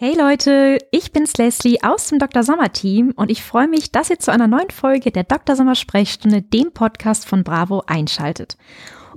Hey 0.00 0.16
Leute, 0.16 0.78
ich 0.92 1.10
bin's 1.10 1.36
Leslie 1.38 1.82
aus 1.82 2.06
dem 2.06 2.20
Dr. 2.20 2.44
Sommer 2.44 2.72
Team 2.72 3.12
und 3.16 3.32
ich 3.32 3.42
freue 3.42 3.66
mich, 3.66 3.90
dass 3.90 4.10
ihr 4.10 4.20
zu 4.20 4.30
einer 4.30 4.46
neuen 4.46 4.70
Folge 4.70 5.10
der 5.10 5.24
Dr. 5.24 5.56
Sommer 5.56 5.74
Sprechstunde, 5.74 6.40
dem 6.40 6.70
Podcast 6.70 7.26
von 7.26 7.42
Bravo, 7.42 7.82
einschaltet. 7.84 8.56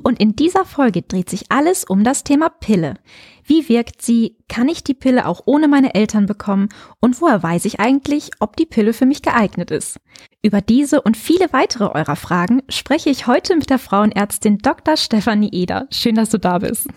Und 0.02 0.20
in 0.20 0.36
dieser 0.36 0.66
Folge 0.66 1.04
dreht 1.04 1.30
sich 1.30 1.52
alles 1.52 1.84
um 1.84 2.04
das 2.04 2.24
Thema 2.24 2.50
Pille. 2.50 2.96
Wie 3.44 3.70
wirkt 3.70 4.02
sie? 4.02 4.38
Kann 4.50 4.70
ich 4.70 4.84
die 4.84 4.96
Pille 4.96 5.28
auch 5.28 5.44
ohne 5.46 5.68
meine 5.68 5.94
Eltern 5.94 6.26
bekommen? 6.26 6.70
Und 7.00 7.22
woher 7.22 7.44
weiß 7.44 7.66
ich 7.66 7.80
eigentlich, 7.80 8.32
ob 8.40 8.58
die 8.58 8.66
Pille 8.66 8.94
für 8.94 9.06
mich 9.06 9.22
geeignet 9.22 9.70
ist? 9.70 10.00
Über 10.42 10.62
diese 10.62 11.04
und 11.04 11.16
viele 11.16 11.54
weitere 11.54 11.92
eurer 11.92 12.16
Fragen 12.16 12.64
spreche 12.70 13.12
ich 13.12 13.28
heute 13.28 13.56
mit 13.56 13.70
der 13.70 13.78
Frauenärztin 13.78 14.58
Dr. 14.58 14.98
Stefanie 14.98 15.52
Eder. 15.52 15.86
Schön, 15.92 16.16
dass 16.16 16.32
du 16.32 16.40
da 16.40 16.58
bist. 16.58 16.88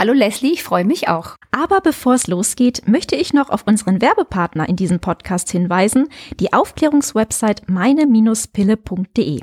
Hallo 0.00 0.12
Leslie, 0.12 0.52
ich 0.52 0.62
freue 0.62 0.84
mich 0.84 1.08
auch. 1.08 1.34
Aber 1.50 1.80
bevor 1.80 2.14
es 2.14 2.28
losgeht, 2.28 2.86
möchte 2.86 3.16
ich 3.16 3.34
noch 3.34 3.50
auf 3.50 3.66
unseren 3.66 4.00
Werbepartner 4.00 4.68
in 4.68 4.76
diesem 4.76 5.00
Podcast 5.00 5.50
hinweisen, 5.50 6.06
die 6.38 6.52
Aufklärungswebsite 6.52 7.64
meine-pille.de. 7.66 9.40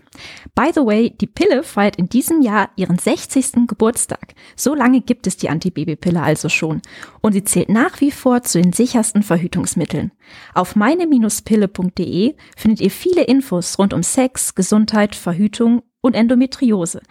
By 0.56 0.72
the 0.74 0.80
way, 0.80 1.10
die 1.10 1.28
Pille 1.28 1.62
feiert 1.62 1.98
in 1.98 2.08
diesem 2.08 2.42
Jahr 2.42 2.70
ihren 2.78 2.98
60. 2.98 3.68
Geburtstag. 3.68 4.34
So 4.56 4.76
lange 4.76 5.02
gibt 5.02 5.28
es 5.28 5.36
die 5.36 5.50
Antibabypille 5.50 6.22
also 6.22 6.48
schon. 6.48 6.82
Und 7.20 7.34
sie 7.34 7.44
zählt 7.44 7.68
nach 7.68 8.00
wie 8.00 8.12
vor 8.12 8.42
zu 8.44 8.62
den 8.62 8.72
sichersten 8.72 9.24
Verhütungsmitteln. 9.24 10.14
Auf 10.54 10.78
meine-pille.de 10.78 12.36
findet 12.56 12.80
ihr 12.80 12.92
viele 12.92 13.24
Infos 13.24 13.78
rund 13.78 13.94
um 13.94 14.04
Sex, 14.04 14.56
Gesundheit, 14.56 15.16
Verhütung 15.16 15.84
und 16.00 16.14
Endometriose. 16.14 17.02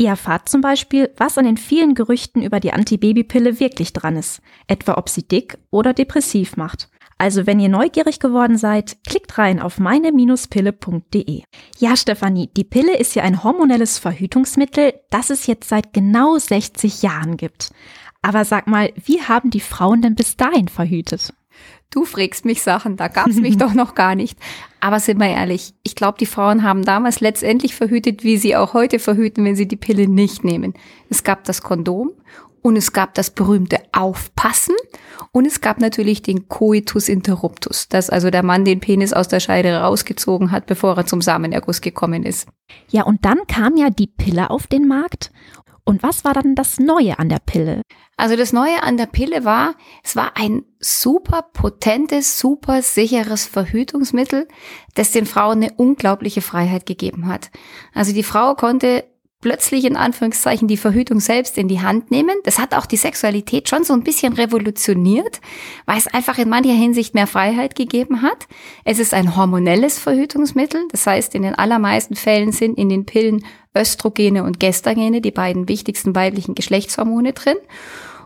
Ihr 0.00 0.08
erfahrt 0.08 0.48
zum 0.48 0.62
Beispiel, 0.62 1.12
was 1.18 1.36
an 1.36 1.44
den 1.44 1.58
vielen 1.58 1.94
Gerüchten 1.94 2.42
über 2.42 2.58
die 2.58 2.72
Antibabypille 2.72 3.60
wirklich 3.60 3.92
dran 3.92 4.16
ist, 4.16 4.40
etwa 4.66 4.94
ob 4.94 5.10
sie 5.10 5.28
dick 5.28 5.58
oder 5.70 5.92
depressiv 5.92 6.56
macht. 6.56 6.88
Also 7.18 7.46
wenn 7.46 7.60
ihr 7.60 7.68
neugierig 7.68 8.18
geworden 8.18 8.56
seid, 8.56 8.96
klickt 9.06 9.36
rein 9.36 9.60
auf 9.60 9.78
meine-pille.de. 9.78 11.42
Ja, 11.80 11.96
Stefanie, 11.98 12.48
die 12.56 12.64
Pille 12.64 12.96
ist 12.96 13.14
ja 13.14 13.24
ein 13.24 13.44
hormonelles 13.44 13.98
Verhütungsmittel, 13.98 14.94
das 15.10 15.28
es 15.28 15.46
jetzt 15.46 15.68
seit 15.68 15.92
genau 15.92 16.38
60 16.38 17.02
Jahren 17.02 17.36
gibt. 17.36 17.70
Aber 18.22 18.46
sag 18.46 18.68
mal, 18.68 18.94
wie 19.04 19.20
haben 19.20 19.50
die 19.50 19.60
Frauen 19.60 20.00
denn 20.00 20.14
bis 20.14 20.38
dahin 20.38 20.68
verhütet? 20.68 21.34
Du 21.90 22.04
fragst 22.04 22.44
mich 22.44 22.62
Sachen, 22.62 22.96
da 22.96 23.08
gab's 23.08 23.36
mich 23.36 23.56
doch 23.58 23.74
noch 23.74 23.94
gar 23.94 24.14
nicht. 24.14 24.38
Aber 24.80 25.00
sind 25.00 25.18
wir 25.18 25.28
ehrlich, 25.28 25.74
ich 25.82 25.94
glaube, 25.94 26.18
die 26.18 26.26
Frauen 26.26 26.62
haben 26.62 26.84
damals 26.84 27.20
letztendlich 27.20 27.74
verhütet, 27.74 28.24
wie 28.24 28.36
sie 28.36 28.56
auch 28.56 28.74
heute 28.74 28.98
verhüten, 28.98 29.44
wenn 29.44 29.56
sie 29.56 29.68
die 29.68 29.76
Pille 29.76 30.08
nicht 30.08 30.44
nehmen. 30.44 30.74
Es 31.08 31.24
gab 31.24 31.44
das 31.44 31.62
Kondom 31.62 32.12
und 32.62 32.76
es 32.76 32.92
gab 32.92 33.14
das 33.14 33.30
berühmte 33.30 33.78
Aufpassen 33.92 34.74
und 35.32 35.46
es 35.46 35.60
gab 35.60 35.80
natürlich 35.80 36.22
den 36.22 36.48
Coitus 36.48 37.08
interruptus, 37.08 37.88
dass 37.88 38.10
also 38.10 38.30
der 38.30 38.42
Mann 38.42 38.64
den 38.64 38.80
Penis 38.80 39.12
aus 39.12 39.28
der 39.28 39.40
Scheide 39.40 39.80
rausgezogen 39.80 40.50
hat, 40.50 40.66
bevor 40.66 40.96
er 40.96 41.06
zum 41.06 41.22
Samenerguss 41.22 41.80
gekommen 41.80 42.24
ist. 42.24 42.48
Ja, 42.88 43.02
und 43.02 43.24
dann 43.24 43.46
kam 43.46 43.76
ja 43.76 43.90
die 43.90 44.06
Pille 44.06 44.50
auf 44.50 44.66
den 44.66 44.86
Markt 44.86 45.30
und 45.84 46.02
was 46.02 46.24
war 46.24 46.34
dann 46.34 46.54
das 46.54 46.78
Neue 46.78 47.18
an 47.18 47.28
der 47.28 47.38
Pille? 47.44 47.82
Also 48.16 48.36
das 48.36 48.52
Neue 48.52 48.82
an 48.82 48.96
der 48.96 49.06
Pille 49.06 49.44
war, 49.44 49.74
es 50.04 50.14
war 50.14 50.36
ein 50.36 50.64
super 50.78 51.42
potentes, 51.42 52.38
super 52.38 52.82
sicheres 52.82 53.46
Verhütungsmittel, 53.46 54.46
das 54.94 55.10
den 55.10 55.26
Frauen 55.26 55.62
eine 55.62 55.72
unglaubliche 55.74 56.42
Freiheit 56.42 56.86
gegeben 56.86 57.26
hat. 57.26 57.50
Also 57.94 58.12
die 58.12 58.22
Frau 58.22 58.54
konnte 58.54 59.04
plötzlich 59.40 59.84
in 59.84 59.96
Anführungszeichen 59.96 60.68
die 60.68 60.76
Verhütung 60.76 61.18
selbst 61.18 61.56
in 61.56 61.66
die 61.66 61.80
Hand 61.80 62.10
nehmen. 62.10 62.36
Das 62.44 62.58
hat 62.58 62.74
auch 62.74 62.86
die 62.86 62.96
Sexualität 62.96 63.68
schon 63.68 63.84
so 63.84 63.94
ein 63.94 64.04
bisschen 64.04 64.34
revolutioniert, 64.34 65.40
weil 65.86 65.98
es 65.98 66.06
einfach 66.06 66.38
in 66.38 66.48
mancher 66.48 66.72
Hinsicht 66.72 67.14
mehr 67.14 67.26
Freiheit 67.26 67.74
gegeben 67.74 68.22
hat. 68.22 68.46
Es 68.84 68.98
ist 68.98 69.14
ein 69.14 69.36
hormonelles 69.36 69.98
Verhütungsmittel. 69.98 70.86
Das 70.90 71.06
heißt, 71.06 71.34
in 71.34 71.42
den 71.42 71.54
allermeisten 71.54 72.16
Fällen 72.16 72.52
sind 72.52 72.76
in 72.76 72.88
den 72.88 73.06
Pillen 73.06 73.44
Östrogene 73.74 74.44
und 74.44 74.60
Gestagene, 74.60 75.20
die 75.20 75.30
beiden 75.30 75.68
wichtigsten 75.68 76.14
weiblichen 76.14 76.54
Geschlechtshormone 76.54 77.32
drin. 77.32 77.56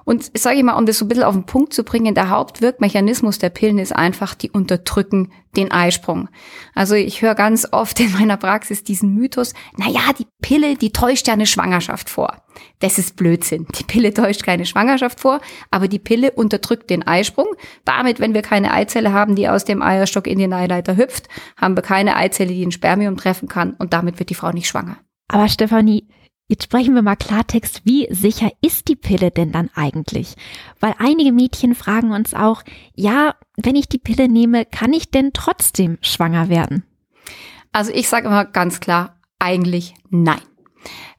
Und 0.05 0.31
sage 0.37 0.57
ich 0.57 0.63
mal, 0.63 0.75
um 0.75 0.87
das 0.87 0.99
so 0.99 1.05
ein 1.05 1.09
bisschen 1.09 1.25
auf 1.25 1.35
den 1.35 1.47
Punkt 1.47 1.73
zu 1.73 1.83
bringen, 1.83 2.15
der 2.15 2.31
Hauptwirkmechanismus 2.31 3.39
der 3.39 3.51
Pillen 3.51 3.79
ist 3.79 3.95
einfach, 3.95 4.35
die 4.35 4.51
unterdrücken 4.51 5.33
den 5.57 5.71
Eisprung. 5.71 6.29
Also 6.75 6.95
ich 6.95 7.23
höre 7.23 7.35
ganz 7.35 7.67
oft 7.71 8.01
in 8.01 8.13
meiner 8.13 8.37
Praxis 8.37 8.85
diesen 8.85 9.15
Mythos, 9.15 9.55
na 9.77 9.89
ja, 9.89 10.13
die 10.19 10.27
Pille, 10.43 10.77
die 10.77 10.93
täuscht 10.93 11.27
ja 11.29 11.35
eine 11.35 11.47
Schwangerschaft 11.47 12.11
vor. 12.11 12.43
Das 12.81 12.99
ist 12.99 13.17
Blödsinn. 13.17 13.67
Die 13.79 13.85
Pille 13.85 14.13
täuscht 14.13 14.45
keine 14.45 14.67
Schwangerschaft 14.67 15.21
vor, 15.21 15.41
aber 15.71 15.89
die 15.89 15.99
Pille 15.99 16.33
unterdrückt 16.33 16.91
den 16.91 17.07
Eisprung. 17.07 17.47
Damit, 17.85 18.21
wenn 18.21 18.35
wir 18.35 18.43
keine 18.43 18.73
Eizelle 18.73 19.13
haben, 19.13 19.35
die 19.35 19.49
aus 19.49 19.65
dem 19.65 19.83
Eierstock 19.83 20.27
in 20.27 20.39
den 20.39 20.53
Eileiter 20.53 20.97
hüpft, 20.97 21.29
haben 21.57 21.77
wir 21.77 21.83
keine 21.83 22.17
Eizelle, 22.17 22.53
die 22.53 22.65
ein 22.65 22.73
Spermium 22.73 23.17
treffen 23.17 23.49
kann 23.49 23.75
und 23.75 23.93
damit 23.93 24.19
wird 24.19 24.31
die 24.31 24.35
Frau 24.35 24.51
nicht 24.51 24.69
schwanger. 24.69 24.99
Aber 25.29 25.49
Stefanie, 25.49 26.09
Jetzt 26.47 26.65
sprechen 26.65 26.95
wir 26.95 27.01
mal 27.01 27.17
Klartext. 27.17 27.83
Wie 27.85 28.07
sicher 28.11 28.51
ist 28.61 28.89
die 28.89 28.97
Pille 28.97 29.31
denn 29.31 29.51
dann 29.51 29.71
eigentlich? 29.75 30.35
Weil 30.79 30.95
einige 30.99 31.33
Mädchen 31.33 31.75
fragen 31.75 32.13
uns 32.13 32.35
auch, 32.35 32.63
ja, 32.95 33.35
wenn 33.57 33.77
ich 33.77 33.89
die 33.89 33.99
Pille 33.99 34.29
nehme, 34.29 34.67
kann 34.67 34.93
ich 34.93 35.11
denn 35.11 35.33
trotzdem 35.33 35.97
schwanger 36.03 36.51
werden? 36.51 36.85
Also 37.73 37.93
ich 37.93 38.09
sage 38.09 38.27
immer 38.27 38.45
ganz 38.45 38.81
klar, 38.81 39.21
eigentlich 39.39 39.95
nein. 40.11 40.43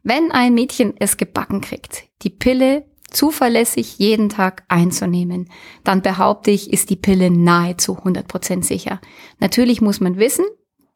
Wenn 0.04 0.32
ein 0.32 0.54
Mädchen 0.54 0.94
es 1.00 1.18
gebacken 1.18 1.60
kriegt, 1.60 2.04
die 2.22 2.30
Pille 2.30 2.86
zuverlässig 3.10 3.98
jeden 3.98 4.30
Tag 4.30 4.64
einzunehmen, 4.68 5.50
dann 5.84 6.04
behaupte 6.04 6.52
ich, 6.52 6.72
ist 6.72 6.92
die 6.92 6.96
Pille 6.96 7.32
nahezu 7.32 7.98
100% 7.98 8.64
sicher. 8.64 9.02
Natürlich 9.40 9.82
muss 9.82 10.00
man 10.00 10.18
wissen, 10.18 10.46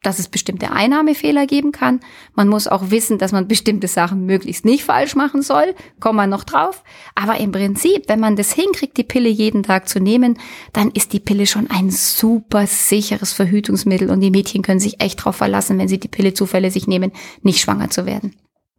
dass 0.02 0.18
es 0.18 0.28
bestimmte 0.28 0.70
Einnahmefehler 0.70 1.46
geben 1.46 1.72
kann. 1.72 2.00
Man 2.34 2.48
muss 2.48 2.68
auch 2.68 2.90
wissen, 2.90 3.18
dass 3.18 3.32
man 3.32 3.48
bestimmte 3.48 3.86
Sachen 3.86 4.24
möglichst 4.24 4.64
nicht 4.64 4.84
falsch 4.84 5.14
machen 5.14 5.42
soll. 5.42 5.74
Kommen 6.00 6.16
wir 6.16 6.26
noch 6.26 6.44
drauf. 6.44 6.82
Aber 7.14 7.38
im 7.38 7.52
Prinzip, 7.52 8.04
wenn 8.08 8.20
man 8.20 8.36
das 8.36 8.52
hinkriegt, 8.52 8.96
die 8.96 9.04
Pille 9.04 9.28
jeden 9.28 9.62
Tag 9.62 9.88
zu 9.88 10.00
nehmen, 10.00 10.38
dann 10.72 10.90
ist 10.90 11.12
die 11.12 11.20
Pille 11.20 11.46
schon 11.46 11.70
ein 11.70 11.90
super 11.90 12.66
sicheres 12.66 13.32
Verhütungsmittel 13.32 14.10
und 14.10 14.20
die 14.20 14.30
Mädchen 14.30 14.62
können 14.62 14.80
sich 14.80 15.00
echt 15.02 15.20
darauf 15.20 15.36
verlassen, 15.36 15.78
wenn 15.78 15.88
sie 15.88 16.00
die 16.00 16.08
Pille 16.08 16.32
zuverlässig 16.32 16.86
nehmen, 16.86 17.12
nicht 17.42 17.60
schwanger 17.60 17.90
zu 17.90 18.06
werden. 18.06 18.34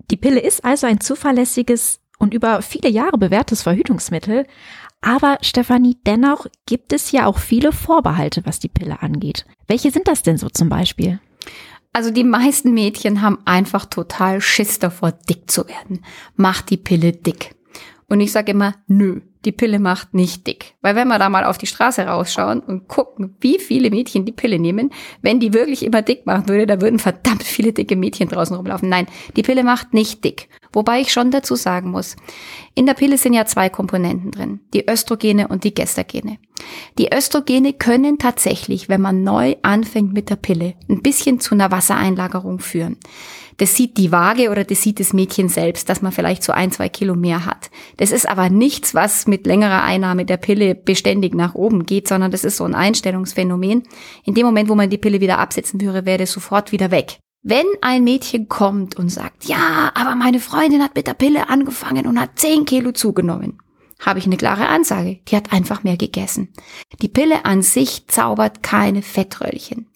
Die 0.09 0.17
Pille 0.17 0.39
ist 0.39 0.65
also 0.65 0.87
ein 0.87 0.99
zuverlässiges 0.99 1.99
und 2.21 2.35
über 2.35 2.61
viele 2.61 2.89
Jahre 2.89 3.17
bewährtes 3.17 3.63
Verhütungsmittel. 3.63 4.45
Aber 5.01 5.39
Stefanie, 5.41 5.97
dennoch 6.05 6.45
gibt 6.67 6.93
es 6.93 7.11
ja 7.11 7.25
auch 7.25 7.39
viele 7.39 7.71
Vorbehalte, 7.71 8.45
was 8.45 8.59
die 8.59 8.69
Pille 8.69 9.01
angeht. 9.01 9.47
Welche 9.67 9.89
sind 9.89 10.07
das 10.07 10.21
denn 10.21 10.37
so 10.37 10.47
zum 10.47 10.69
Beispiel? 10.69 11.19
Also 11.93 12.11
die 12.11 12.23
meisten 12.23 12.73
Mädchen 12.73 13.23
haben 13.23 13.39
einfach 13.45 13.85
total 13.85 14.39
Schiss 14.39 14.77
davor, 14.77 15.11
dick 15.11 15.49
zu 15.49 15.67
werden. 15.67 16.05
Macht 16.35 16.69
die 16.69 16.77
Pille 16.77 17.11
dick. 17.11 17.55
Und 18.07 18.21
ich 18.21 18.31
sage 18.31 18.51
immer, 18.51 18.75
nö, 18.87 19.21
die 19.45 19.51
Pille 19.51 19.79
macht 19.79 20.13
nicht 20.13 20.45
dick. 20.47 20.75
Weil 20.81 20.95
wenn 20.95 21.07
wir 21.07 21.19
da 21.19 21.29
mal 21.29 21.45
auf 21.45 21.57
die 21.57 21.65
Straße 21.67 22.03
rausschauen 22.03 22.59
und 22.59 22.87
gucken, 22.87 23.35
wie 23.39 23.59
viele 23.59 23.89
Mädchen 23.89 24.25
die 24.25 24.31
Pille 24.31 24.59
nehmen, 24.59 24.91
wenn 25.21 25.39
die 25.39 25.53
wirklich 25.53 25.83
immer 25.83 26.01
dick 26.01 26.25
machen 26.25 26.47
würde, 26.47 26.67
da 26.67 26.81
würden 26.81 26.99
verdammt 26.99 27.43
viele 27.43 27.73
dicke 27.73 27.95
Mädchen 27.95 28.29
draußen 28.29 28.55
rumlaufen. 28.55 28.89
Nein, 28.89 29.07
die 29.35 29.43
Pille 29.43 29.63
macht 29.63 29.93
nicht 29.93 30.23
dick. 30.23 30.47
Wobei 30.73 31.01
ich 31.01 31.11
schon 31.11 31.31
dazu 31.31 31.55
sagen 31.55 31.91
muss, 31.91 32.15
in 32.75 32.85
der 32.85 32.93
Pille 32.93 33.17
sind 33.17 33.33
ja 33.33 33.45
zwei 33.45 33.69
Komponenten 33.69 34.31
drin, 34.31 34.61
die 34.73 34.89
Östrogene 34.89 35.47
und 35.47 35.63
die 35.63 35.73
Gestagene. 35.73 36.37
Die 36.97 37.13
Östrogene 37.13 37.73
können 37.73 38.19
tatsächlich, 38.19 38.87
wenn 38.87 39.01
man 39.01 39.23
neu 39.23 39.55
anfängt 39.63 40.13
mit 40.13 40.29
der 40.29 40.37
Pille, 40.37 40.75
ein 40.89 41.01
bisschen 41.01 41.39
zu 41.39 41.55
einer 41.55 41.71
Wassereinlagerung 41.71 42.59
führen. 42.59 42.97
Das 43.61 43.75
sieht 43.75 43.97
die 43.97 44.11
Waage 44.11 44.49
oder 44.49 44.63
das 44.63 44.81
sieht 44.81 44.99
das 44.99 45.13
Mädchen 45.13 45.47
selbst, 45.47 45.87
dass 45.87 46.01
man 46.01 46.11
vielleicht 46.11 46.41
so 46.41 46.51
ein, 46.51 46.71
zwei 46.71 46.89
Kilo 46.89 47.13
mehr 47.13 47.45
hat. 47.45 47.69
Das 47.97 48.11
ist 48.11 48.27
aber 48.27 48.49
nichts, 48.49 48.95
was 48.95 49.27
mit 49.27 49.45
längerer 49.45 49.83
Einnahme 49.83 50.25
der 50.25 50.37
Pille 50.37 50.73
beständig 50.73 51.35
nach 51.35 51.53
oben 51.53 51.85
geht, 51.85 52.07
sondern 52.07 52.31
das 52.31 52.43
ist 52.43 52.57
so 52.57 52.63
ein 52.63 52.73
Einstellungsphänomen. 52.73 53.83
In 54.25 54.33
dem 54.33 54.47
Moment, 54.47 54.67
wo 54.67 54.73
man 54.73 54.89
die 54.89 54.97
Pille 54.97 55.21
wieder 55.21 55.37
absetzen 55.37 55.79
würde, 55.79 56.07
wäre 56.07 56.17
das 56.17 56.31
sofort 56.31 56.71
wieder 56.71 56.89
weg. 56.89 57.19
Wenn 57.43 57.67
ein 57.81 58.03
Mädchen 58.03 58.49
kommt 58.49 58.97
und 58.97 59.09
sagt, 59.09 59.45
ja, 59.45 59.91
aber 59.93 60.15
meine 60.15 60.39
Freundin 60.39 60.81
hat 60.81 60.95
mit 60.95 61.05
der 61.05 61.13
Pille 61.13 61.47
angefangen 61.47 62.07
und 62.07 62.19
hat 62.19 62.39
10 62.39 62.65
Kilo 62.65 62.93
zugenommen, 62.93 63.60
habe 64.01 64.19
ich 64.19 64.25
eine 64.25 64.37
klare 64.37 64.67
Ansage. 64.67 65.19
Die 65.27 65.35
hat 65.35 65.53
einfach 65.53 65.83
mehr 65.83 65.97
gegessen. 65.97 66.49
Die 67.01 67.07
Pille 67.07 67.45
an 67.45 67.61
sich 67.61 68.07
zaubert 68.07 68.63
keine 68.63 69.01
Fettröllchen. 69.01 69.87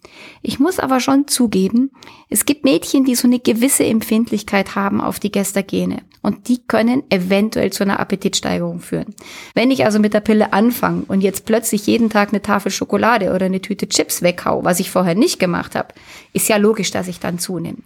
Ich 0.42 0.60
muss 0.60 0.80
aber 0.80 1.00
schon 1.00 1.28
zugeben, 1.28 1.92
es 2.30 2.46
gibt 2.46 2.64
Mädchen, 2.64 3.04
die 3.04 3.16
so 3.16 3.28
eine 3.28 3.40
gewisse 3.40 3.84
Empfindlichkeit 3.84 4.76
haben 4.76 5.02
auf 5.02 5.20
die 5.20 5.32
Gestagene. 5.32 6.04
Und 6.22 6.48
die 6.48 6.66
können 6.66 7.04
eventuell 7.10 7.72
zu 7.72 7.84
einer 7.84 8.00
Appetitsteigerung 8.00 8.80
führen. 8.80 9.14
Wenn 9.54 9.72
ich 9.72 9.86
also 9.86 10.00
mit 10.00 10.14
der 10.14 10.22
Pille 10.22 10.54
anfange 10.54 11.04
und 11.08 11.22
jetzt 11.22 11.46
plötzlich 11.46 11.86
jeden 11.86 12.10
Tag 12.10 12.30
eine 12.30 12.42
Tafel 12.42 12.72
Schokolade 12.72 13.34
oder 13.34 13.48
eine 13.48 13.62
Tüte 13.62 13.88
Chips 13.88 14.22
weghau, 14.22 14.64
was 14.64 14.80
ich 14.80 14.90
vorher 14.90 15.16
nicht 15.16 15.40
gemacht 15.40 15.76
habe, 15.76 15.94
ist 16.34 16.48
ja 16.48 16.58
logisch, 16.58 16.92
dass 16.92 17.08
ich 17.08 17.20
dann 17.20 17.40
zunehme. 17.40 17.80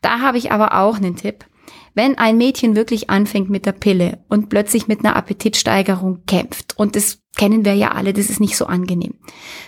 Da 0.00 0.20
habe 0.20 0.38
ich 0.38 0.52
aber 0.52 0.78
auch 0.80 0.96
einen 0.96 1.16
Tipp. 1.16 1.44
Wenn 1.96 2.18
ein 2.18 2.36
Mädchen 2.36 2.76
wirklich 2.76 3.08
anfängt 3.08 3.48
mit 3.48 3.64
der 3.64 3.72
Pille 3.72 4.18
und 4.28 4.50
plötzlich 4.50 4.86
mit 4.86 4.98
einer 5.00 5.16
Appetitsteigerung 5.16 6.24
kämpft 6.26 6.78
und 6.78 6.94
es 6.94 7.22
kennen 7.38 7.64
wir 7.64 7.72
ja 7.72 7.92
alle, 7.92 8.12
das 8.12 8.28
ist 8.28 8.38
nicht 8.38 8.58
so 8.58 8.66
angenehm. 8.66 9.14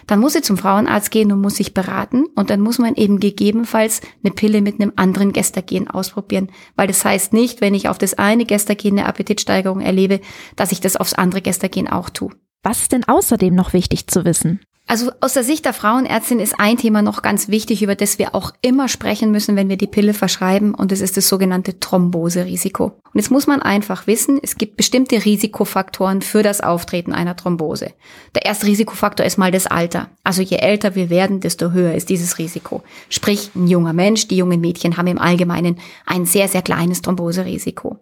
Dann 0.07 0.21
muss 0.21 0.35
sie 0.35 0.43
zum 0.43 0.59
Frauenarzt 0.59 1.11
gehen 1.11 1.33
und 1.33 1.41
muss 1.41 1.57
sich 1.57 1.73
beraten 1.73 2.27
und 2.35 2.51
dann 2.51 2.61
muss 2.61 2.79
man 2.79 2.97
eben 2.97 3.19
gegebenenfalls 3.19 4.03
eine 4.23 4.35
Pille 4.35 4.61
mit 4.61 4.79
einem 4.79 4.93
anderen 4.97 5.33
Gestagen 5.33 5.89
ausprobieren, 5.89 6.51
weil 6.77 6.87
das 6.87 7.03
heißt 7.03 7.33
nicht, 7.33 7.63
wenn 7.63 7.75
ich 7.75 7.89
auf 7.89 7.97
das 7.97 8.13
eine 8.13 8.45
Gestagen 8.45 8.99
eine 8.99 9.07
Appetitsteigerung 9.07 9.81
erlebe, 9.81 10.21
dass 10.55 10.71
ich 10.71 10.81
das 10.83 10.97
aufs 10.97 11.15
andere 11.15 11.41
Gestagen 11.41 11.89
auch 11.89 12.11
tue. 12.11 12.33
Was 12.63 12.83
ist 12.83 12.93
denn 12.93 13.05
außerdem 13.05 13.55
noch 13.55 13.73
wichtig 13.73 14.07
zu 14.07 14.27
wissen? 14.27 14.61
Also 14.91 15.13
aus 15.21 15.35
der 15.35 15.45
Sicht 15.45 15.67
der 15.67 15.75
Frauenärztin 15.75 16.41
ist 16.41 16.59
ein 16.59 16.79
Thema 16.79 17.03
noch 17.03 17.21
ganz 17.21 17.49
wichtig, 17.49 17.83
über 17.83 17.95
das 17.95 18.19
wir 18.19 18.35
auch 18.35 18.53
immer 18.63 18.89
sprechen 18.89 19.31
müssen, 19.31 19.55
wenn 19.55 19.69
wir 19.69 19.77
die 19.77 19.87
Pille 19.87 20.15
verschreiben, 20.15 20.75
und 20.75 20.91
das 20.93 21.03
ist 21.03 21.19
das 21.19 21.29
sogenannte 21.29 21.79
Thromboserisiko. 21.79 22.85
Und 22.85 23.15
jetzt 23.15 23.31
muss 23.31 23.47
man 23.47 23.61
einfach 23.61 24.07
wissen, 24.07 24.41
es 24.43 24.57
gibt 24.57 24.79
bestimmte 24.79 25.27
Risikofaktoren 25.27 26.23
für 26.23 26.43
das 26.43 26.63
Auftreten 26.63 27.13
einer 27.13 27.37
Thrombose. 27.37 27.93
Der 28.35 28.47
erste 28.47 28.67
Risikofaktor 28.67 29.27
ist 29.27 29.37
mal 29.37 29.51
das 29.51 29.67
Alter. 29.67 30.09
Also 30.25 30.41
je 30.41 30.57
älter 30.57 30.95
wir 30.95 31.11
werden, 31.11 31.41
desto 31.41 31.73
höher 31.73 31.93
ist 31.93 32.09
dieses 32.09 32.39
Risiko. 32.39 32.83
Sprich, 33.11 33.51
ein 33.55 33.67
junger 33.67 33.93
Mensch, 33.93 34.27
die 34.29 34.39
jungen 34.39 34.63
Mädchen 34.63 34.97
haben 34.97 35.09
im 35.09 35.19
Allgemeinen 35.19 35.79
ein 36.07 36.25
sehr, 36.25 36.49
sehr 36.49 36.63
kleines 36.63 37.03
Thromboserisiko. 37.03 37.99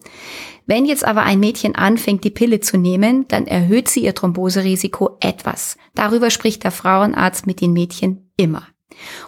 Wenn 0.68 0.84
jetzt 0.84 1.04
aber 1.04 1.22
ein 1.22 1.38
Mädchen 1.38 1.76
anfängt, 1.76 2.24
die 2.24 2.30
Pille 2.30 2.58
zu 2.58 2.76
nehmen, 2.76 3.26
dann 3.28 3.46
erhöht 3.46 3.88
sie 3.88 4.00
ihr 4.00 4.16
Thromboserisiko 4.16 5.16
etwas. 5.20 5.76
Darüber 5.94 6.30
spricht 6.30 6.64
der 6.64 6.72
Frauenarzt 6.76 7.46
mit 7.46 7.61
den 7.61 7.73
Mädchen 7.73 8.31
immer. 8.37 8.62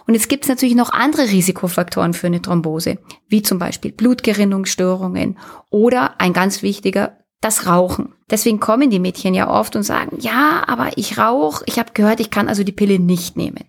Und 0.07 0.13
jetzt 0.13 0.29
gibt 0.29 0.45
es 0.45 0.49
natürlich 0.49 0.75
noch 0.75 0.91
andere 0.91 1.29
Risikofaktoren 1.29 2.13
für 2.13 2.27
eine 2.27 2.41
Thrombose, 2.41 2.97
wie 3.27 3.41
zum 3.41 3.59
Beispiel 3.59 3.91
Blutgerinnungsstörungen 3.91 5.37
oder 5.69 6.19
ein 6.19 6.33
ganz 6.33 6.63
wichtiger, 6.63 7.17
das 7.41 7.67
Rauchen. 7.67 8.13
Deswegen 8.29 8.59
kommen 8.59 8.89
die 8.89 8.99
Mädchen 8.99 9.33
ja 9.33 9.49
oft 9.49 9.75
und 9.75 9.83
sagen, 9.83 10.17
ja, 10.19 10.63
aber 10.67 10.97
ich 10.97 11.17
rauche, 11.17 11.63
ich 11.67 11.79
habe 11.79 11.91
gehört, 11.93 12.19
ich 12.19 12.29
kann 12.29 12.47
also 12.47 12.63
die 12.63 12.71
Pille 12.71 12.99
nicht 12.99 13.37
nehmen. 13.37 13.65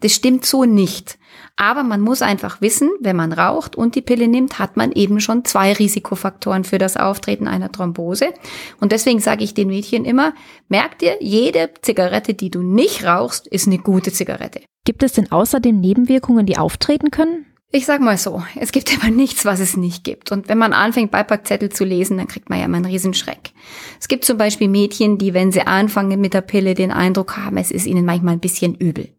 Das 0.00 0.12
stimmt 0.12 0.46
so 0.46 0.64
nicht. 0.64 1.18
Aber 1.60 1.82
man 1.82 2.00
muss 2.00 2.22
einfach 2.22 2.62
wissen, 2.62 2.88
wenn 3.00 3.16
man 3.16 3.34
raucht 3.34 3.76
und 3.76 3.94
die 3.94 4.00
Pille 4.00 4.28
nimmt, 4.28 4.58
hat 4.58 4.78
man 4.78 4.92
eben 4.92 5.20
schon 5.20 5.44
zwei 5.44 5.74
Risikofaktoren 5.74 6.64
für 6.64 6.78
das 6.78 6.96
Auftreten 6.96 7.46
einer 7.46 7.70
Thrombose. 7.70 8.32
Und 8.80 8.92
deswegen 8.92 9.20
sage 9.20 9.44
ich 9.44 9.52
den 9.52 9.68
Mädchen 9.68 10.06
immer, 10.06 10.32
merk 10.70 10.98
dir, 11.00 11.18
jede 11.20 11.68
Zigarette, 11.82 12.32
die 12.32 12.48
du 12.48 12.62
nicht 12.62 13.04
rauchst, 13.04 13.46
ist 13.46 13.66
eine 13.66 13.76
gute 13.76 14.10
Zigarette. 14.10 14.62
Gibt 14.86 15.02
es 15.02 15.12
denn 15.12 15.30
außerdem 15.30 15.78
Nebenwirkungen, 15.78 16.46
die 16.46 16.56
auftreten 16.56 17.10
können? 17.10 17.44
Ich 17.70 17.84
sag 17.84 18.00
mal 18.00 18.16
so, 18.16 18.42
es 18.58 18.72
gibt 18.72 18.90
immer 18.94 19.10
nichts, 19.10 19.44
was 19.44 19.60
es 19.60 19.76
nicht 19.76 20.02
gibt. 20.02 20.32
Und 20.32 20.48
wenn 20.48 20.56
man 20.56 20.72
anfängt, 20.72 21.10
Beipackzettel 21.10 21.68
zu 21.68 21.84
lesen, 21.84 22.16
dann 22.16 22.26
kriegt 22.26 22.48
man 22.48 22.58
ja 22.58 22.64
immer 22.64 22.78
einen 22.78 22.86
Riesenschreck. 22.86 23.52
Es 24.00 24.08
gibt 24.08 24.24
zum 24.24 24.38
Beispiel 24.38 24.68
Mädchen, 24.68 25.18
die, 25.18 25.34
wenn 25.34 25.52
sie 25.52 25.66
anfangen 25.66 26.22
mit 26.22 26.32
der 26.32 26.40
Pille, 26.40 26.72
den 26.72 26.90
Eindruck 26.90 27.36
haben, 27.36 27.58
es 27.58 27.70
ist 27.70 27.86
ihnen 27.86 28.06
manchmal 28.06 28.32
ein 28.32 28.40
bisschen 28.40 28.74
übel. 28.74 29.10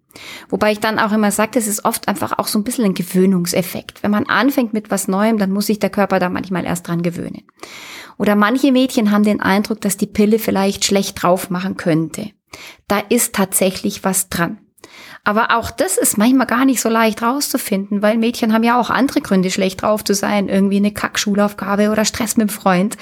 Wobei 0.50 0.72
ich 0.72 0.80
dann 0.80 1.00
auch 1.00 1.12
immer 1.12 1.32
sage, 1.32 1.52
das 1.54 1.68
ist 1.68 1.86
oft 1.86 2.08
einfach 2.08 2.38
auch 2.38 2.48
so 2.48 2.60
ein 2.60 2.64
bisschen 2.64 2.86
ein 2.86 2.94
Gewöhnungseffekt. 2.94 4.04
Wenn 4.04 4.12
man 4.12 4.28
anfängt 4.28 4.74
mit 4.74 4.92
was 4.92 5.08
Neuem, 5.08 5.38
dann 5.38 5.52
muss 5.52 5.68
sich 5.68 5.80
der 5.80 5.90
Körper 5.90 6.20
da 6.20 6.30
manchmal 6.30 6.66
erst 6.66 6.88
dran 6.88 7.02
gewöhnen. 7.02 7.44
Oder 8.18 8.36
manche 8.36 8.72
Mädchen 8.72 9.12
haben 9.12 9.24
den 9.24 9.42
Eindruck, 9.42 9.82
dass 9.82 9.98
die 9.98 10.08
Pille 10.08 10.40
vielleicht 10.40 10.86
schlecht 10.86 11.22
drauf 11.22 11.50
machen 11.50 11.78
könnte. 11.78 12.32
Da 12.88 13.00
ist 13.00 13.34
tatsächlich 13.34 14.04
was 14.04 14.30
dran. 14.30 14.60
Aber 15.24 15.56
auch 15.56 15.70
das 15.70 15.98
ist 15.98 16.18
manchmal 16.18 16.48
gar 16.48 16.66
nicht 16.66 16.82
so 16.82 16.90
leicht 16.90 17.22
rauszufinden, 17.22 18.02
weil 18.02 18.18
Mädchen 18.18 18.54
haben 18.54 18.64
ja 18.64 18.80
auch 18.80 18.90
andere 18.90 19.22
Gründe, 19.22 19.52
schlecht 19.52 19.84
drauf 19.84 20.04
zu 20.04 20.16
sein. 20.16 20.50
Irgendwie 20.50 20.78
eine 20.78 20.92
Kackschulaufgabe 20.92 21.92
oder 21.92 22.06
Stress 22.06 22.38
mit 22.38 22.50
dem 22.50 22.54
Freund. 22.54 22.98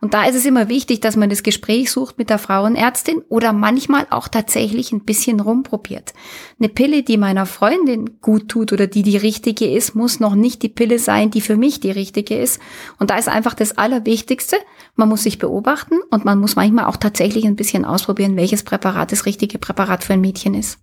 Und 0.00 0.14
da 0.14 0.24
ist 0.24 0.34
es 0.34 0.46
immer 0.46 0.70
wichtig, 0.70 1.00
dass 1.00 1.16
man 1.16 1.28
das 1.28 1.42
Gespräch 1.42 1.90
sucht 1.90 2.16
mit 2.16 2.30
der 2.30 2.38
Frauenärztin 2.38 3.22
oder 3.28 3.52
manchmal 3.52 4.06
auch 4.08 4.28
tatsächlich 4.28 4.92
ein 4.92 5.04
bisschen 5.04 5.40
rumprobiert. 5.40 6.14
Eine 6.58 6.70
Pille, 6.70 7.02
die 7.02 7.18
meiner 7.18 7.44
Freundin 7.44 8.18
gut 8.22 8.48
tut 8.48 8.72
oder 8.72 8.86
die 8.86 9.02
die 9.02 9.18
richtige 9.18 9.70
ist, 9.70 9.94
muss 9.94 10.20
noch 10.20 10.34
nicht 10.34 10.62
die 10.62 10.70
Pille 10.70 10.98
sein, 10.98 11.30
die 11.30 11.42
für 11.42 11.58
mich 11.58 11.80
die 11.80 11.90
richtige 11.90 12.38
ist. 12.38 12.62
Und 12.98 13.10
da 13.10 13.18
ist 13.18 13.28
einfach 13.28 13.52
das 13.52 13.76
Allerwichtigste, 13.76 14.56
man 14.96 15.10
muss 15.10 15.22
sich 15.22 15.38
beobachten 15.38 16.00
und 16.10 16.24
man 16.24 16.40
muss 16.40 16.56
manchmal 16.56 16.86
auch 16.86 16.96
tatsächlich 16.96 17.44
ein 17.44 17.56
bisschen 17.56 17.84
ausprobieren, 17.84 18.36
welches 18.36 18.62
Präparat 18.62 19.12
das 19.12 19.26
richtige 19.26 19.58
Präparat 19.58 20.02
für 20.02 20.14
ein 20.14 20.22
Mädchen 20.22 20.54
ist. 20.54 20.78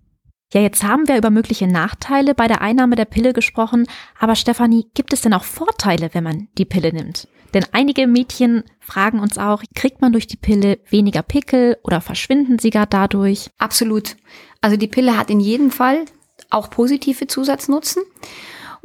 Ja, 0.52 0.60
jetzt 0.60 0.84
haben 0.84 1.08
wir 1.08 1.18
über 1.18 1.30
mögliche 1.30 1.66
Nachteile 1.66 2.34
bei 2.34 2.46
der 2.46 2.60
Einnahme 2.60 2.94
der 2.94 3.04
Pille 3.04 3.32
gesprochen, 3.32 3.86
aber 4.18 4.36
Stefanie, 4.36 4.86
gibt 4.94 5.12
es 5.12 5.20
denn 5.20 5.34
auch 5.34 5.44
Vorteile, 5.44 6.10
wenn 6.12 6.22
man 6.22 6.48
die 6.56 6.64
Pille 6.64 6.92
nimmt? 6.92 7.26
Denn 7.52 7.64
einige 7.72 8.06
Mädchen 8.06 8.64
fragen 8.78 9.18
uns 9.18 9.38
auch, 9.38 9.62
kriegt 9.74 10.00
man 10.00 10.12
durch 10.12 10.26
die 10.26 10.36
Pille 10.36 10.78
weniger 10.88 11.22
Pickel 11.22 11.76
oder 11.82 12.00
verschwinden 12.00 12.58
sie 12.58 12.70
gar 12.70 12.86
dadurch? 12.86 13.50
Absolut. 13.58 14.16
Also 14.60 14.76
die 14.76 14.88
Pille 14.88 15.16
hat 15.16 15.30
in 15.30 15.40
jedem 15.40 15.70
Fall 15.70 16.04
auch 16.50 16.70
positive 16.70 17.26
Zusatznutzen. 17.26 18.02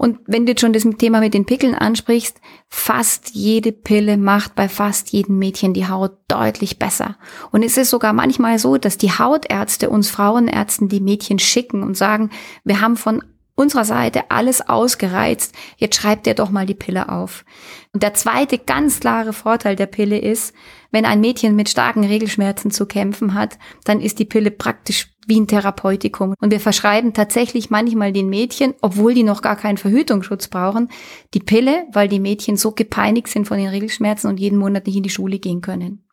Und 0.01 0.17
wenn 0.25 0.47
du 0.47 0.53
jetzt 0.53 0.61
schon 0.61 0.73
das 0.73 0.81
Thema 0.97 1.19
mit 1.19 1.35
den 1.35 1.45
Pickeln 1.45 1.75
ansprichst, 1.75 2.41
fast 2.67 3.35
jede 3.35 3.71
Pille 3.71 4.17
macht 4.17 4.55
bei 4.55 4.67
fast 4.67 5.11
jedem 5.11 5.37
Mädchen 5.37 5.75
die 5.75 5.87
Haut 5.87 6.13
deutlich 6.27 6.79
besser. 6.79 7.17
Und 7.51 7.61
es 7.61 7.77
ist 7.77 7.91
sogar 7.91 8.11
manchmal 8.11 8.57
so, 8.57 8.77
dass 8.77 8.97
die 8.97 9.11
Hautärzte 9.11 9.91
uns 9.91 10.09
Frauenärzten 10.09 10.89
die 10.89 11.01
Mädchen 11.01 11.37
schicken 11.37 11.83
und 11.83 11.95
sagen, 11.95 12.31
wir 12.63 12.81
haben 12.81 12.97
von 12.97 13.23
unserer 13.55 13.85
Seite 13.85 14.29
alles 14.29 14.67
ausgereizt, 14.67 15.53
jetzt 15.77 15.95
schreibt 15.95 16.27
ihr 16.27 16.33
doch 16.33 16.49
mal 16.49 16.65
die 16.65 16.73
Pille 16.73 17.09
auf. 17.09 17.45
Und 17.93 18.03
der 18.03 18.13
zweite 18.13 18.57
ganz 18.57 18.99
klare 18.99 19.33
Vorteil 19.33 19.75
der 19.75 19.85
Pille 19.85 20.17
ist, 20.17 20.53
wenn 20.91 21.05
ein 21.05 21.21
Mädchen 21.21 21.55
mit 21.55 21.69
starken 21.69 22.03
Regelschmerzen 22.03 22.71
zu 22.71 22.85
kämpfen 22.85 23.33
hat, 23.33 23.57
dann 23.83 24.01
ist 24.01 24.19
die 24.19 24.25
Pille 24.25 24.51
praktisch 24.51 25.09
wie 25.27 25.39
ein 25.39 25.47
Therapeutikum. 25.47 26.33
Und 26.39 26.51
wir 26.51 26.59
verschreiben 26.59 27.13
tatsächlich 27.13 27.69
manchmal 27.69 28.11
den 28.11 28.29
Mädchen, 28.29 28.73
obwohl 28.81 29.13
die 29.13 29.23
noch 29.23 29.41
gar 29.41 29.55
keinen 29.55 29.77
Verhütungsschutz 29.77 30.47
brauchen, 30.47 30.89
die 31.33 31.39
Pille, 31.39 31.85
weil 31.93 32.07
die 32.07 32.19
Mädchen 32.19 32.57
so 32.57 32.71
gepeinigt 32.71 33.27
sind 33.27 33.47
von 33.47 33.57
den 33.57 33.67
Regelschmerzen 33.67 34.29
und 34.29 34.39
jeden 34.39 34.57
Monat 34.57 34.87
nicht 34.87 34.97
in 34.97 35.03
die 35.03 35.09
Schule 35.09 35.39
gehen 35.39 35.61
können. 35.61 36.03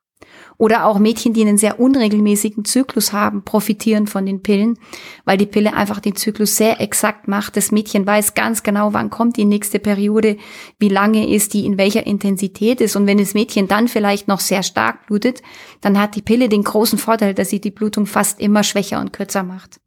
Oder 0.57 0.87
auch 0.87 0.99
Mädchen, 0.99 1.33
die 1.33 1.43
einen 1.43 1.59
sehr 1.59 1.79
unregelmäßigen 1.79 2.65
Zyklus 2.65 3.13
haben, 3.13 3.45
profitieren 3.45 4.07
von 4.07 4.27
den 4.27 4.43
Pillen, 4.43 4.79
weil 5.25 5.39
die 5.39 5.47
Pille 5.47 5.75
einfach 5.75 6.01
den 6.01 6.17
Zyklus 6.17 6.57
sehr 6.57 6.81
exakt 6.81 7.29
macht. 7.29 7.57
Das 7.57 7.71
Mädchen 7.71 8.07
weiß 8.07 8.35
ganz 8.35 8.63
genau, 8.65 8.93
wann 8.93 9.11
kommt 9.11 9.37
die 9.37 9.45
nächste 9.45 9.79
Periode, 9.79 10.37
wie 10.79 10.89
lange 10.89 11.33
ist 11.33 11.55
die, 11.55 11.65
in 11.65 11.79
welcher 11.79 12.07
Intensität 12.07 12.81
ist. 12.81 12.97
Und 12.97 13.07
wenn 13.07 13.19
das 13.19 13.35
Mädchen 13.35 13.69
dann 13.69 13.87
vielleicht 13.87 14.27
noch 14.27 14.41
sehr 14.41 14.65
stark 14.65 15.07
blutet, 15.07 15.43
dann 15.81 15.99
hat 15.99 16.17
die 16.17 16.23
Pille 16.23 16.49
den 16.49 16.65
großen 16.65 16.99
Vorteil, 16.99 17.35
dass 17.35 17.51
sie 17.51 17.61
die 17.61 17.71
Blutung 17.71 18.07
fast 18.07 18.41
immer 18.41 18.65
schwächer 18.65 19.01
und 19.01 19.13
kürzer 19.13 19.45
macht. 19.45 19.81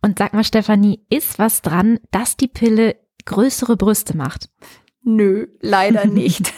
Und 0.00 0.18
sag 0.18 0.32
mal, 0.32 0.44
Stefanie, 0.44 1.00
ist 1.10 1.38
was 1.38 1.60
dran, 1.60 1.98
dass 2.10 2.36
die 2.36 2.48
Pille 2.48 2.96
größere 3.26 3.76
Brüste 3.76 4.16
macht? 4.16 4.48
Nö, 5.02 5.48
leider 5.60 6.06
nicht. 6.06 6.52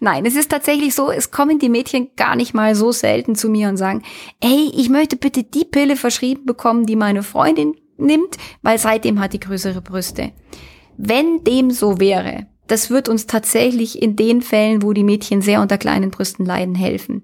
Nein, 0.00 0.26
es 0.26 0.36
ist 0.36 0.50
tatsächlich 0.50 0.94
so, 0.94 1.10
es 1.10 1.30
kommen 1.30 1.58
die 1.58 1.68
Mädchen 1.68 2.10
gar 2.16 2.36
nicht 2.36 2.54
mal 2.54 2.74
so 2.74 2.92
selten 2.92 3.34
zu 3.34 3.48
mir 3.48 3.68
und 3.68 3.76
sagen, 3.76 4.02
ey, 4.40 4.70
ich 4.74 4.88
möchte 4.88 5.16
bitte 5.16 5.42
die 5.42 5.64
Pille 5.64 5.96
verschrieben 5.96 6.46
bekommen, 6.46 6.86
die 6.86 6.96
meine 6.96 7.22
Freundin 7.22 7.74
nimmt, 7.96 8.36
weil 8.62 8.78
seitdem 8.78 9.20
hat 9.20 9.32
die 9.32 9.40
größere 9.40 9.80
Brüste. 9.80 10.32
Wenn 10.96 11.44
dem 11.44 11.70
so 11.70 12.00
wäre, 12.00 12.46
das 12.66 12.90
wird 12.90 13.08
uns 13.08 13.26
tatsächlich 13.26 14.00
in 14.00 14.16
den 14.16 14.42
Fällen, 14.42 14.82
wo 14.82 14.92
die 14.92 15.04
Mädchen 15.04 15.42
sehr 15.42 15.60
unter 15.60 15.78
kleinen 15.78 16.10
Brüsten 16.10 16.46
leiden, 16.46 16.74
helfen. 16.74 17.22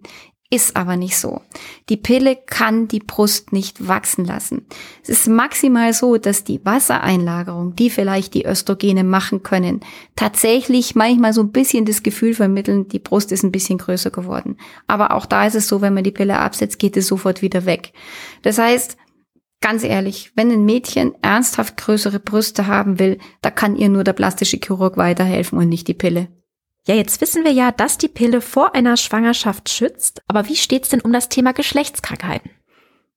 Ist 0.50 0.76
aber 0.76 0.96
nicht 0.96 1.18
so. 1.18 1.42
Die 1.90 1.98
Pille 1.98 2.34
kann 2.34 2.88
die 2.88 3.00
Brust 3.00 3.52
nicht 3.52 3.86
wachsen 3.86 4.24
lassen. 4.24 4.66
Es 5.02 5.10
ist 5.10 5.28
maximal 5.28 5.92
so, 5.92 6.16
dass 6.16 6.42
die 6.42 6.64
Wassereinlagerung, 6.64 7.76
die 7.76 7.90
vielleicht 7.90 8.32
die 8.32 8.46
Östrogene 8.46 9.04
machen 9.04 9.42
können, 9.42 9.80
tatsächlich 10.16 10.94
manchmal 10.94 11.34
so 11.34 11.42
ein 11.42 11.52
bisschen 11.52 11.84
das 11.84 12.02
Gefühl 12.02 12.32
vermitteln, 12.32 12.88
die 12.88 12.98
Brust 12.98 13.30
ist 13.30 13.42
ein 13.42 13.52
bisschen 13.52 13.76
größer 13.76 14.10
geworden. 14.10 14.56
Aber 14.86 15.12
auch 15.12 15.26
da 15.26 15.46
ist 15.46 15.54
es 15.54 15.68
so, 15.68 15.82
wenn 15.82 15.92
man 15.92 16.04
die 16.04 16.12
Pille 16.12 16.38
absetzt, 16.38 16.78
geht 16.78 16.96
es 16.96 17.08
sofort 17.08 17.42
wieder 17.42 17.66
weg. 17.66 17.92
Das 18.40 18.56
heißt, 18.56 18.96
ganz 19.60 19.84
ehrlich, 19.84 20.32
wenn 20.34 20.50
ein 20.50 20.64
Mädchen 20.64 21.12
ernsthaft 21.20 21.76
größere 21.76 22.20
Brüste 22.20 22.66
haben 22.66 22.98
will, 22.98 23.18
da 23.42 23.50
kann 23.50 23.76
ihr 23.76 23.90
nur 23.90 24.02
der 24.02 24.14
plastische 24.14 24.56
Chirurg 24.56 24.96
weiterhelfen 24.96 25.58
und 25.58 25.68
nicht 25.68 25.88
die 25.88 25.94
Pille. 25.94 26.28
Ja, 26.88 26.94
jetzt 26.94 27.20
wissen 27.20 27.44
wir 27.44 27.52
ja, 27.52 27.70
dass 27.70 27.98
die 27.98 28.08
Pille 28.08 28.40
vor 28.40 28.74
einer 28.74 28.96
Schwangerschaft 28.96 29.68
schützt, 29.68 30.22
aber 30.26 30.48
wie 30.48 30.56
steht's 30.56 30.88
denn 30.88 31.02
um 31.02 31.12
das 31.12 31.28
Thema 31.28 31.52
Geschlechtskrankheiten? 31.52 32.50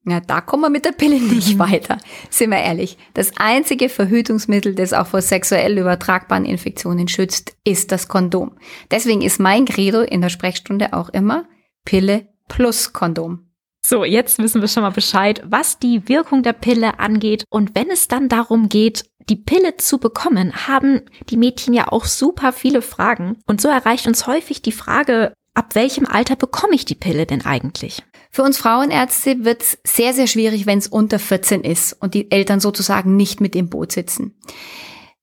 Ja, 0.03 0.19
da 0.19 0.41
kommen 0.41 0.63
wir 0.63 0.69
mit 0.69 0.83
der 0.83 0.91
Pille 0.91 1.21
nicht 1.21 1.57
weiter. 1.59 1.97
Sind 2.29 2.49
wir 2.49 2.57
ehrlich. 2.57 2.97
Das 3.13 3.31
einzige 3.37 3.87
Verhütungsmittel, 3.87 4.75
das 4.75 4.91
auch 4.91 5.07
vor 5.07 5.21
sexuell 5.21 5.77
übertragbaren 5.77 6.43
Infektionen 6.43 7.07
schützt, 7.07 7.55
ist 7.63 7.93
das 7.93 8.09
Kondom. 8.09 8.57
Deswegen 8.89 9.21
ist 9.21 9.39
mein 9.39 9.63
Credo 9.63 10.01
in 10.01 10.19
der 10.19 10.29
Sprechstunde 10.29 10.91
auch 10.91 11.07
immer 11.07 11.45
Pille 11.85 12.27
plus 12.49 12.91
Kondom. 12.91 13.51
So, 13.83 14.03
jetzt 14.03 14.37
wissen 14.37 14.59
wir 14.59 14.67
schon 14.67 14.83
mal 14.83 14.91
Bescheid, 14.91 15.41
was 15.45 15.79
die 15.79 16.09
Wirkung 16.09 16.43
der 16.43 16.53
Pille 16.53 16.99
angeht. 16.99 17.45
Und 17.49 17.73
wenn 17.73 17.89
es 17.89 18.09
dann 18.09 18.27
darum 18.27 18.67
geht, 18.67 19.05
die 19.31 19.37
Pille 19.37 19.77
zu 19.77 19.97
bekommen, 19.97 20.67
haben 20.67 21.01
die 21.29 21.37
Mädchen 21.37 21.73
ja 21.73 21.87
auch 21.87 22.03
super 22.03 22.51
viele 22.51 22.81
Fragen. 22.81 23.37
Und 23.45 23.61
so 23.61 23.69
erreicht 23.69 24.05
uns 24.05 24.27
häufig 24.27 24.61
die 24.61 24.73
Frage, 24.73 25.33
ab 25.53 25.73
welchem 25.73 26.05
Alter 26.05 26.35
bekomme 26.35 26.75
ich 26.75 26.83
die 26.83 26.95
Pille 26.95 27.25
denn 27.25 27.45
eigentlich? 27.45 28.03
Für 28.29 28.43
uns 28.43 28.57
Frauenärzte 28.57 29.45
wird 29.45 29.61
es 29.61 29.77
sehr, 29.85 30.13
sehr 30.13 30.27
schwierig, 30.27 30.65
wenn 30.65 30.79
es 30.79 30.87
unter 30.87 31.17
14 31.17 31.63
ist 31.63 31.93
und 31.93 32.13
die 32.13 32.29
Eltern 32.29 32.59
sozusagen 32.59 33.15
nicht 33.15 33.39
mit 33.39 33.55
im 33.55 33.69
Boot 33.69 33.93
sitzen. 33.93 34.35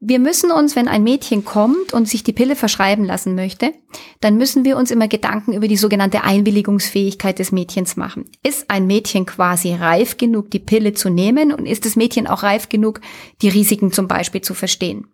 Wir 0.00 0.20
müssen 0.20 0.52
uns, 0.52 0.76
wenn 0.76 0.86
ein 0.86 1.02
Mädchen 1.02 1.44
kommt 1.44 1.92
und 1.92 2.06
sich 2.06 2.22
die 2.22 2.32
Pille 2.32 2.54
verschreiben 2.54 3.04
lassen 3.04 3.34
möchte, 3.34 3.72
dann 4.20 4.36
müssen 4.36 4.64
wir 4.64 4.76
uns 4.76 4.92
immer 4.92 5.08
Gedanken 5.08 5.54
über 5.54 5.66
die 5.66 5.76
sogenannte 5.76 6.22
Einwilligungsfähigkeit 6.22 7.40
des 7.40 7.50
Mädchens 7.50 7.96
machen. 7.96 8.26
Ist 8.44 8.70
ein 8.70 8.86
Mädchen 8.86 9.26
quasi 9.26 9.74
reif 9.74 10.16
genug, 10.16 10.52
die 10.52 10.60
Pille 10.60 10.92
zu 10.92 11.10
nehmen 11.10 11.52
und 11.52 11.66
ist 11.66 11.84
das 11.84 11.96
Mädchen 11.96 12.28
auch 12.28 12.44
reif 12.44 12.68
genug, 12.68 13.00
die 13.42 13.48
Risiken 13.48 13.90
zum 13.90 14.06
Beispiel 14.06 14.40
zu 14.40 14.54
verstehen? 14.54 15.08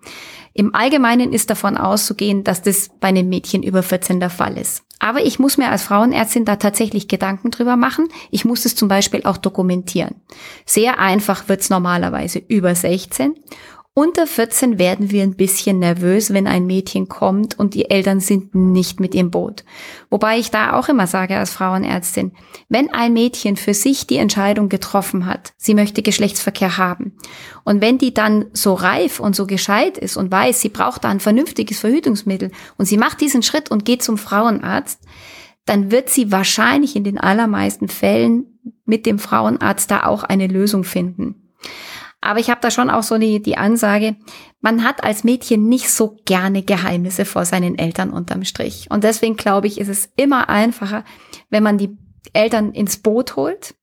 Im 0.53 0.75
Allgemeinen 0.75 1.33
ist 1.33 1.49
davon 1.49 1.79
auszugehen, 1.79 2.45
dass 2.45 2.61
das 2.61 2.91
bei 3.00 3.09
einem 3.09 3.31
Mädchen 3.31 3.62
über 3.62 3.83
14 3.83 4.21
der 4.21 4.31
Fall 4.31 4.59
ist. 4.59 4.85
Aber 5.00 5.25
ich 5.25 5.38
muss 5.38 5.59
mir 5.59 5.71
als 5.71 5.83
Frauenärztin 5.83 6.45
da 6.45 6.57
tatsächlich 6.57 7.09
Gedanken 7.09 7.50
drüber 7.50 7.76
machen. 7.76 8.09
Ich 8.31 8.45
muss 8.45 8.64
es 8.64 8.76
zum 8.76 8.88
Beispiel 8.88 9.25
auch 9.25 9.37
dokumentieren. 9.37 10.14
Sehr 10.64 10.99
einfach 10.99 11.49
wird's 11.49 11.71
normalerweise 11.71 12.38
über 12.38 12.75
16 12.75 13.35
unter 13.96 14.26
14 14.26 14.80
werden 14.80 15.12
wir 15.12 15.22
ein 15.22 15.36
bisschen 15.36 15.78
nervös, 15.78 16.32
wenn 16.32 16.48
ein 16.48 16.66
Mädchen 16.66 17.08
kommt 17.08 17.56
und 17.56 17.74
die 17.74 17.90
Eltern 17.90 18.18
sind 18.18 18.52
nicht 18.52 18.98
mit 18.98 19.14
im 19.14 19.30
Boot. 19.30 19.64
Wobei 20.10 20.38
ich 20.40 20.50
da 20.50 20.72
auch 20.72 20.88
immer 20.88 21.06
sage 21.06 21.36
als 21.36 21.52
Frauenärztin, 21.52 22.32
wenn 22.68 22.92
ein 22.92 23.12
Mädchen 23.12 23.56
für 23.56 23.72
sich 23.72 24.08
die 24.08 24.16
Entscheidung 24.16 24.68
getroffen 24.68 25.26
hat, 25.26 25.52
sie 25.56 25.74
möchte 25.74 26.02
Geschlechtsverkehr 26.02 26.76
haben 26.76 27.16
und 27.62 27.80
wenn 27.80 27.98
die 27.98 28.12
dann 28.12 28.46
so 28.52 28.74
reif 28.74 29.20
und 29.20 29.36
so 29.36 29.46
gescheit 29.46 29.96
ist 29.96 30.16
und 30.16 30.32
weiß, 30.32 30.60
sie 30.60 30.70
braucht 30.70 31.04
da 31.04 31.10
ein 31.10 31.20
vernünftiges 31.20 31.78
Verhütungsmittel 31.78 32.50
und 32.76 32.86
sie 32.86 32.96
macht 32.96 33.20
diesen 33.20 33.44
Schritt 33.44 33.70
und 33.70 33.84
geht 33.84 34.02
zum 34.02 34.18
Frauenarzt, 34.18 35.02
dann 35.66 35.92
wird 35.92 36.10
sie 36.10 36.32
wahrscheinlich 36.32 36.96
in 36.96 37.04
den 37.04 37.18
allermeisten 37.18 37.86
Fällen 37.86 38.58
mit 38.84 39.06
dem 39.06 39.20
Frauenarzt 39.20 39.88
da 39.88 40.04
auch 40.04 40.24
eine 40.24 40.48
Lösung 40.48 40.82
finden. 40.82 41.36
Aber 42.25 42.40
ich 42.40 42.49
habe 42.49 42.61
da 42.62 42.71
schon 42.71 42.88
auch 42.88 43.02
so 43.02 43.19
die, 43.19 43.43
die 43.43 43.59
Ansage, 43.59 44.16
man 44.62 44.83
hat 44.83 45.04
als 45.04 45.25
Mädchen 45.25 45.69
nicht 45.69 45.90
so 45.90 46.16
gerne 46.25 46.62
Geheimnisse 46.62 47.26
vor 47.26 47.45
seinen 47.45 47.78
Eltern 47.78 48.11
unterm 48.11 48.45
Strich. 48.45 48.87
Und 48.90 49.04
deswegen 49.04 49.37
glaube 49.37 49.66
ich, 49.66 49.78
ist 49.78 49.88
es 49.88 50.09
immer 50.16 50.49
einfacher, 50.49 51.04
wenn 51.50 51.62
man 51.62 51.76
die 51.76 51.99
Eltern 52.33 52.73
ins 52.73 52.97
Boot 52.97 53.37
holt. 53.37 53.75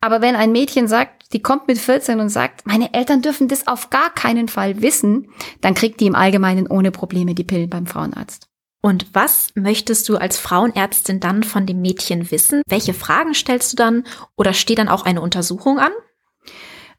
Aber 0.00 0.22
wenn 0.22 0.36
ein 0.36 0.52
Mädchen 0.52 0.86
sagt, 0.86 1.32
die 1.32 1.42
kommt 1.42 1.66
mit 1.66 1.78
14 1.78 2.20
und 2.20 2.28
sagt, 2.28 2.64
meine 2.66 2.94
Eltern 2.94 3.20
dürfen 3.20 3.48
das 3.48 3.66
auf 3.66 3.90
gar 3.90 4.10
keinen 4.14 4.46
Fall 4.46 4.80
wissen, 4.80 5.30
dann 5.60 5.74
kriegt 5.74 6.00
die 6.00 6.06
im 6.06 6.14
Allgemeinen 6.14 6.68
ohne 6.68 6.92
Probleme 6.92 7.34
die 7.34 7.44
Pillen 7.44 7.68
beim 7.68 7.86
Frauenarzt. 7.86 8.48
Und 8.80 9.06
was 9.12 9.48
möchtest 9.56 10.08
du 10.08 10.16
als 10.16 10.38
Frauenärztin 10.38 11.18
dann 11.18 11.42
von 11.42 11.66
dem 11.66 11.80
Mädchen 11.80 12.30
wissen? 12.30 12.62
Welche 12.68 12.94
Fragen 12.94 13.34
stellst 13.34 13.72
du 13.72 13.76
dann? 13.76 14.04
Oder 14.36 14.54
steht 14.54 14.78
dann 14.78 14.88
auch 14.88 15.04
eine 15.04 15.20
Untersuchung 15.20 15.80
an? 15.80 15.92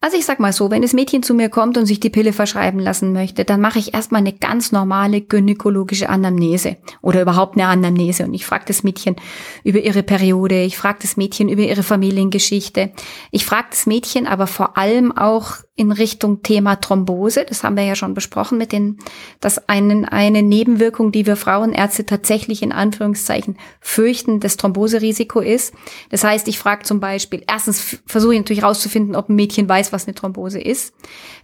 Also 0.04 0.18
ich 0.18 0.26
sag 0.26 0.42
mal 0.42 0.52
so, 0.52 0.70
wenn 0.70 0.82
das 0.82 0.92
Mädchen 0.92 1.24
zu 1.24 1.34
mir 1.34 1.48
kommt 1.48 1.78
und 1.78 1.86
sich 1.86 1.98
die 1.98 2.10
Pille 2.10 2.34
verschreiben 2.34 2.82
lassen 2.82 3.14
möchte, 3.14 3.46
dann 3.46 3.62
mache 3.62 3.80
ich 3.80 3.94
erstmal 3.94 4.20
eine 4.20 4.34
ganz 4.34 4.74
normale 4.74 5.22
gynäkologische 5.22 6.10
Anamnese 6.10 6.76
oder 7.02 7.22
überhaupt 7.22 7.56
eine 7.56 7.68
Anamnese. 7.68 8.26
Und 8.26 8.34
ich 8.34 8.46
frage 8.46 8.66
das 8.68 8.84
Mädchen 8.84 9.16
über 9.64 9.80
ihre 9.80 10.04
Periode, 10.04 10.62
ich 10.62 10.78
frage 10.78 11.00
das 11.04 11.16
Mädchen 11.16 11.48
über 11.48 11.62
ihre 11.62 11.84
Familiengeschichte, 11.84 12.92
ich 13.32 13.46
frage 13.46 13.68
das 13.70 13.86
Mädchen 13.86 14.28
aber 14.28 14.46
vor 14.46 14.78
allem 14.78 15.18
auch 15.18 15.60
in 15.76 15.92
Richtung 15.92 16.44
Thema 16.44 16.76
Thrombose. 16.76 17.46
Das 17.46 17.64
haben 17.64 17.76
wir 17.76 17.84
ja 17.84 17.96
schon 17.96 18.14
besprochen 18.14 18.60
mit 18.60 18.72
den, 18.72 19.00
dass 19.40 19.70
einen, 19.70 20.06
eine 20.06 20.44
Nebenwirkung, 20.44 21.12
die 21.12 21.26
wir 21.26 21.36
Frauenärzte 21.36 22.06
tatsächlich 22.06 22.62
in 22.62 22.72
Anführungszeichen 22.72 23.58
fürchten, 23.80 24.40
das 24.40 24.58
Thromboserisiko 24.58 25.40
ist. 25.40 25.74
Das 26.10 26.24
heißt, 26.24 26.48
ich 26.48 26.60
frage 26.60 26.84
zum 26.84 27.00
Beispiel, 27.00 27.44
erstens 27.48 28.00
versuche 28.06 28.36
ich 28.36 28.40
natürlich 28.40 28.62
herauszufinden, 28.62 29.16
ob 29.16 29.30
ein 29.30 29.36
Mädchen 29.36 29.68
weiß, 29.68 29.92
was 29.92 30.06
eine 30.06 30.14
Thrombose 30.14 30.62
ist. 30.62 30.94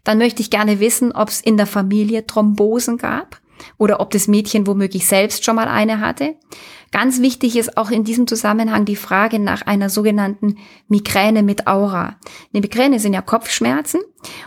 Dann 0.03 0.19
möchte 0.19 0.41
ich 0.41 0.51
gerne 0.51 0.79
wissen, 0.79 1.11
ob 1.11 1.29
es 1.29 1.41
in 1.41 1.57
der 1.57 1.67
Familie 1.67 2.27
Thrombosen 2.27 2.97
gab 2.97 3.41
oder 3.77 3.99
ob 3.99 4.11
das 4.11 4.27
Mädchen 4.27 4.67
womöglich 4.67 5.07
selbst 5.07 5.43
schon 5.43 5.55
mal 5.55 5.67
eine 5.67 5.99
hatte. 5.99 6.35
Ganz 6.91 7.21
wichtig 7.21 7.55
ist 7.55 7.77
auch 7.77 7.91
in 7.91 8.03
diesem 8.03 8.25
Zusammenhang 8.25 8.85
die 8.85 8.95
Frage 8.95 9.37
nach 9.37 9.61
einer 9.61 9.89
sogenannten 9.89 10.57
Migräne 10.87 11.43
mit 11.43 11.67
Aura. 11.67 12.15
Eine 12.51 12.61
Migräne 12.61 12.99
sind 12.99 13.13
ja 13.13 13.21
Kopfschmerzen. 13.21 14.01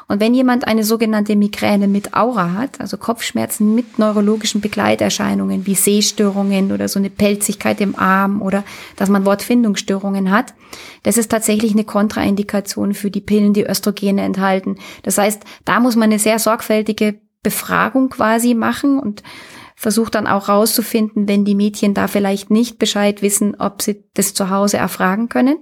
Und 0.09 0.21
wenn 0.21 0.35
jemand 0.35 0.67
eine 0.67 0.85
sogenannte 0.85 1.37
Migräne 1.37 1.89
mit 1.89 2.15
Aura 2.15 2.53
hat, 2.53 2.81
also 2.81 2.97
Kopfschmerzen 2.99 3.75
mit 3.75 3.99
neurologischen 3.99 4.61
Begleiterscheinungen 4.61 5.67
wie 5.67 5.75
Sehstörungen 5.75 6.73
oder 6.73 6.89
so 6.89 6.99
eine 6.99 7.11
Pelzigkeit 7.11 7.81
im 7.81 7.97
Arm 7.97 8.43
oder 8.43 8.65
dass 8.97 9.09
man 9.09 9.25
Wortfindungsstörungen 9.25 10.31
hat, 10.31 10.53
das 11.05 11.17
ist 11.17 11.31
tatsächlich 11.31 11.73
eine 11.73 11.85
Kontraindikation 11.85 12.93
für 12.93 13.11
die 13.11 13.21
Pillen, 13.21 13.55
die 13.55 13.67
Östrogene 13.67 14.23
enthalten. 14.23 14.77
Das 15.05 15.17
heißt, 15.17 15.43
da 15.65 15.81
muss 15.81 15.97
man 15.97 16.11
eine 16.11 16.19
sehr 16.19 16.39
sorgfältige 16.39 17.21
Befragung 17.43 18.11
quasi 18.11 18.55
machen 18.55 18.99
und 18.99 19.23
versucht 19.83 20.15
dann 20.15 20.29
auch 20.29 20.49
rauszufinden, 20.49 21.27
wenn 21.27 21.45
die 21.45 21.57
Mädchen 21.57 21.93
da 21.93 22.07
vielleicht 22.07 22.53
nicht 22.53 22.79
Bescheid 22.79 23.21
wissen, 23.21 23.57
ob 23.59 23.83
sie 23.83 24.05
das 24.15 24.33
zu 24.33 24.49
Hause 24.49 24.77
erfragen 24.77 25.29
können. 25.29 25.59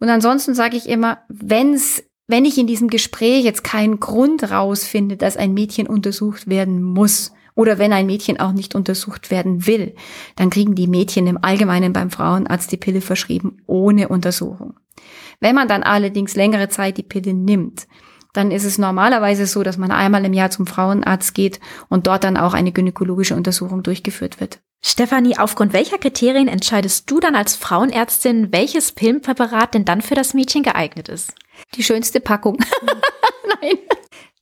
Und 0.00 0.08
ansonsten 0.08 0.54
sage 0.54 0.78
ich 0.78 0.88
immer, 0.88 1.18
wenn's, 1.28 2.02
wenn 2.28 2.46
ich 2.46 2.56
in 2.56 2.66
diesem 2.66 2.88
Gespräch 2.88 3.44
jetzt 3.44 3.62
keinen 3.62 4.00
Grund 4.00 4.50
rausfinde, 4.50 5.18
dass 5.18 5.36
ein 5.36 5.52
Mädchen 5.52 5.86
untersucht 5.86 6.48
werden 6.48 6.82
muss, 6.82 7.32
oder 7.54 7.78
wenn 7.78 7.92
ein 7.92 8.06
Mädchen 8.06 8.40
auch 8.40 8.52
nicht 8.52 8.74
untersucht 8.74 9.30
werden 9.30 9.66
will, 9.66 9.94
dann 10.34 10.48
kriegen 10.48 10.74
die 10.74 10.88
Mädchen 10.88 11.26
im 11.26 11.38
Allgemeinen 11.40 11.92
beim 11.92 12.10
Frauenarzt 12.10 12.72
die 12.72 12.78
Pille 12.78 13.02
verschrieben 13.02 13.58
ohne 13.66 14.08
Untersuchung. 14.08 14.80
Wenn 15.40 15.54
man 15.54 15.68
dann 15.68 15.82
allerdings 15.82 16.34
längere 16.34 16.70
Zeit 16.70 16.96
die 16.96 17.04
Pille 17.04 17.34
nimmt, 17.34 17.86
dann 18.34 18.50
ist 18.50 18.64
es 18.64 18.76
normalerweise 18.76 19.46
so, 19.46 19.62
dass 19.62 19.78
man 19.78 19.90
einmal 19.90 20.24
im 20.26 20.34
Jahr 20.34 20.50
zum 20.50 20.66
Frauenarzt 20.66 21.34
geht 21.34 21.60
und 21.88 22.06
dort 22.06 22.24
dann 22.24 22.36
auch 22.36 22.52
eine 22.52 22.72
gynäkologische 22.72 23.34
Untersuchung 23.34 23.82
durchgeführt 23.82 24.40
wird. 24.40 24.60
Stefanie, 24.84 25.38
aufgrund 25.38 25.72
welcher 25.72 25.96
Kriterien 25.96 26.46
entscheidest 26.46 27.10
du 27.10 27.18
dann 27.18 27.34
als 27.34 27.56
Frauenärztin, 27.56 28.52
welches 28.52 28.92
Pillenpräparat 28.92 29.72
denn 29.72 29.86
dann 29.86 30.02
für 30.02 30.14
das 30.14 30.34
Mädchen 30.34 30.62
geeignet 30.62 31.08
ist? 31.08 31.32
Die 31.74 31.82
schönste 31.82 32.20
Packung. 32.20 32.58
Nein. 33.62 33.78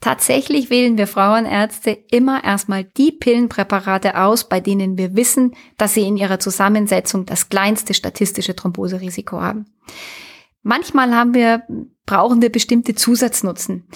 Tatsächlich 0.01 0.69
wählen 0.69 0.99
wir 0.99 1.07
Frauenärzte 1.07 1.97
immer 2.11 2.43
erstmal 2.43 2.83
die 2.83 3.13
Pillenpräparate 3.13 4.19
aus, 4.19 4.49
bei 4.49 4.59
denen 4.59 4.99
wir 4.99 5.15
wissen, 5.15 5.55
dass 5.77 5.95
sie 5.95 6.03
in 6.03 6.17
ihrer 6.17 6.41
Zusammensetzung 6.41 7.25
das 7.25 7.49
kleinste 7.51 7.95
statistische 7.95 8.57
Thromboserisiko 8.57 9.41
haben. 9.41 9.67
Manchmal 10.63 11.15
haben 11.15 11.35
wir, 11.35 11.63
brauchen 12.07 12.43
wir 12.43 12.51
bestimmte 12.51 12.95
Zusatznutzen 12.95 13.89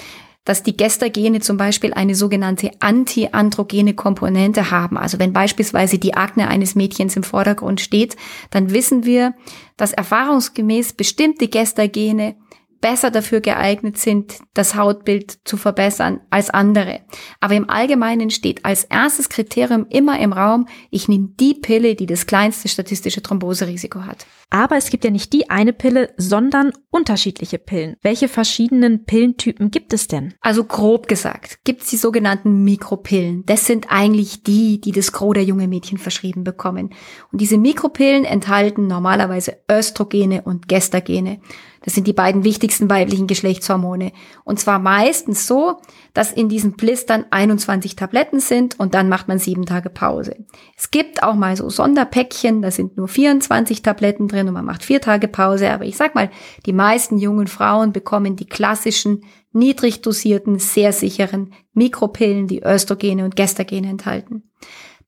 dass 0.47 0.63
die 0.63 0.77
Gestagene 0.77 1.41
zum 1.41 1.59
Beispiel 1.59 1.93
eine 1.93 2.15
sogenannte 2.15 2.71
antiandrogene 2.79 3.95
Komponente 3.95 4.71
haben. 4.71 4.97
Also 4.97 5.19
wenn 5.19 5.33
beispielsweise 5.33 5.99
die 5.99 6.15
Akne 6.15 6.49
eines 6.49 6.77
Mädchens 6.77 7.17
im 7.17 7.25
Vordergrund 7.25 7.81
steht, 7.81 8.17
dann 8.51 8.71
wissen 8.73 9.05
wir, 9.05 9.35
dass 9.77 9.93
erfahrungsgemäß 9.93 10.95
bestimmte 10.95 11.49
Gestagene 11.49 12.37
besser 12.81 13.11
dafür 13.11 13.41
geeignet 13.41 13.99
sind, 13.99 14.39
das 14.55 14.75
Hautbild 14.75 15.39
zu 15.45 15.57
verbessern 15.57 16.21
als 16.31 16.51
andere. 16.51 17.01
Aber 17.41 17.55
im 17.55 17.69
Allgemeinen 17.69 18.31
steht 18.31 18.65
als 18.65 18.85
erstes 18.85 19.29
Kriterium 19.29 19.87
immer 19.89 20.19
im 20.21 20.33
Raum, 20.33 20.69
ich 20.91 21.09
nehme 21.09 21.29
die 21.41 21.55
Pille, 21.55 21.95
die 21.95 22.07
das 22.07 22.27
kleinste 22.27 22.69
statistische 22.69 23.23
Thromboserisiko 23.23 24.01
hat. 24.01 24.27
Aber 24.51 24.77
es 24.77 24.91
gibt 24.91 25.05
ja 25.05 25.11
nicht 25.11 25.33
die 25.33 25.51
eine 25.51 25.73
Pille, 25.73 26.15
sondern 26.17 26.73
unterschiedliche 26.91 27.59
Pillen. 27.59 27.97
Welche 28.03 28.29
verschiedenen 28.29 29.05
Pillentypen 29.05 29.71
gibt 29.71 29.93
es 29.93 30.07
denn? 30.07 30.35
Also 30.41 30.65
grob 30.65 31.09
gesagt, 31.09 31.59
gibt 31.65 31.83
es 31.83 31.89
die 31.89 31.97
sogenannten 31.97 32.63
Mikropillen. 32.63 33.45
Das 33.47 33.67
sind 33.67 33.87
eigentlich 33.91 34.45
die, 34.45 34.81
die 34.81 34.93
das 34.93 35.13
Gros 35.13 35.35
der 35.35 35.45
junge 35.45 35.67
Mädchen 35.67 35.99
verschrieben 35.99 36.45
bekommen. 36.45 36.95
Und 37.33 37.41
diese 37.41 37.59
Mikropillen 37.59 38.25
enthalten 38.25 38.87
normalerweise 38.87 39.59
Östrogene 39.69 40.43
und 40.43 40.69
Gestagene. 40.69 41.41
Das 41.87 41.95
sind 41.95 42.09
die 42.09 42.13
beiden 42.13 42.43
wichtigsten 42.43 42.91
weiblichen 42.91 43.29
Geschlechtshormone. 43.29 44.11
Und 44.43 44.59
zwar 44.59 44.81
meistens 44.81 45.47
so, 45.47 45.81
dass 46.15 46.33
in 46.33 46.49
diesen 46.49 46.73
Blistern 46.73 47.27
21 47.31 47.95
Tabletten 47.95 48.41
sind 48.41 48.79
und 48.81 48.93
dann 48.95 49.09
macht 49.09 49.29
man 49.29 49.39
sieben 49.39 49.67
Tage 49.67 49.89
Pause. 49.89 50.45
Es 50.77 50.91
gibt 50.91 51.23
auch 51.23 51.37
mal 51.37 51.57
so 51.57 51.71
Sonderpäckchen, 51.71 52.61
da 52.61 52.73
sind 52.73 52.97
nur 52.97 53.07
24 53.07 53.83
Tabletten 53.83 54.27
drin 54.27 54.49
und 54.49 54.55
man 54.55 54.65
macht 54.65 54.83
vier 54.83 55.01
Tage 55.01 55.29
Pause. 55.29 55.71
Aber 55.71 55.85
ich 55.85 55.97
sag 55.97 56.17
mal, 56.17 56.29
die 56.67 56.73
meisten 56.73 57.19
jungen 57.19 57.47
Frauen 57.47 57.93
bekommen 57.93 58.35
die 58.35 58.47
klassischen, 58.47 59.23
niedrig 59.53 60.03
dosierten, 60.03 60.59
sehr 60.59 60.93
sicheren 60.93 61.55
Mikropillen, 61.73 62.49
die 62.49 62.65
Östrogene 62.65 63.25
und 63.25 63.37
Gestagene 63.37 63.89
enthalten. 63.89 64.51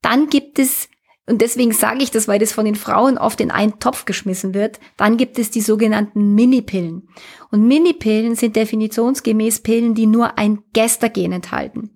Dann 0.01 0.29
gibt 0.29 0.59
es 0.59 0.87
Und 1.29 1.41
deswegen 1.41 1.73
sage 1.73 2.01
ich 2.01 2.09
das, 2.09 2.27
weil 2.27 2.39
das 2.39 2.53
von 2.53 2.65
den 2.65 2.73
Frauen 2.73 3.19
oft 3.19 3.39
in 3.39 3.51
einen 3.51 3.79
Topf 3.79 4.05
geschmissen 4.05 4.55
wird. 4.55 4.79
Dann 4.97 5.15
gibt 5.15 5.37
es 5.37 5.51
die 5.51 5.61
sogenannten 5.61 6.33
Minipillen. 6.33 7.07
Und 7.51 7.67
Minipillen 7.67 8.35
sind 8.35 8.55
definitionsgemäß 8.55 9.59
Pillen, 9.59 9.93
die 9.93 10.07
nur 10.07 10.39
ein 10.39 10.63
Gestagen 10.73 11.31
enthalten. 11.31 11.91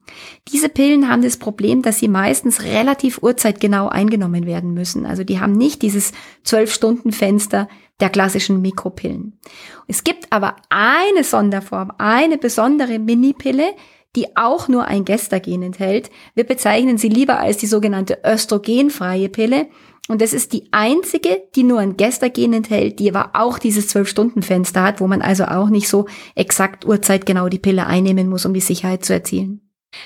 Diese 0.52 0.70
Pillen 0.70 1.10
haben 1.10 1.24
das 1.24 1.38
Problem, 1.38 1.82
dass 1.82 1.98
sie 1.98 2.08
meistens 2.08 2.62
relativ 2.62 3.24
urzeitgenau 3.24 3.90
eingenommen 3.90 4.46
werden 4.46 4.76
müssen. 4.76 5.08
Also 5.08 5.24
die 5.24 5.40
haben 5.40 5.54
nicht 5.54 5.82
dieses 5.82 6.12
zwölf 6.44 6.72
Stunden 6.72 7.12
Fenster 7.12 7.68
der 8.00 8.10
klassischen 8.10 8.62
Mikropillen. 8.62 9.40
Es 9.88 10.04
gibt 10.04 10.32
aber 10.32 10.58
eine 10.70 11.24
Sonderform, 11.24 11.92
eine 11.98 12.38
besondere 12.38 13.00
Minipille, 13.00 13.74
die 14.16 14.36
auch 14.38 14.68
nur 14.68 14.86
ein 14.86 15.06
Gestagen 15.06 15.64
enthält. 15.64 16.10
Wir 16.36 16.44
bezeichnen 16.44 16.98
sie 16.98 17.10
lieber 17.10 17.40
als 17.40 17.58
die 17.58 17.68
sogenannte 17.68 18.20
östrogenfreie 18.26 19.30
Pille. 19.30 19.68
Und 20.10 20.22
das 20.22 20.34
ist 20.34 20.52
die 20.52 20.68
einzige, 20.72 21.44
die 21.56 21.64
nur 21.64 21.80
ein 21.80 21.98
Gestagen 21.98 22.54
enthält, 22.54 23.00
die 23.00 23.10
aber 23.14 23.32
auch 23.34 23.58
dieses 23.58 23.88
Zwölf-Stunden-Fenster 23.88 24.84
hat, 24.84 25.00
wo 25.00 25.08
man 25.08 25.22
also 25.22 25.46
auch 25.46 25.70
nicht 25.70 25.88
so 25.88 26.08
exakt 26.36 26.86
urzeitgenau 26.86 27.48
die 27.50 27.60
Pille 27.60 27.88
einnehmen 27.88 28.30
muss, 28.30 28.46
um 28.46 28.54
die 28.54 28.60
Sicherheit 28.60 29.06
zu 29.06 29.14
erzielen. 29.14 29.62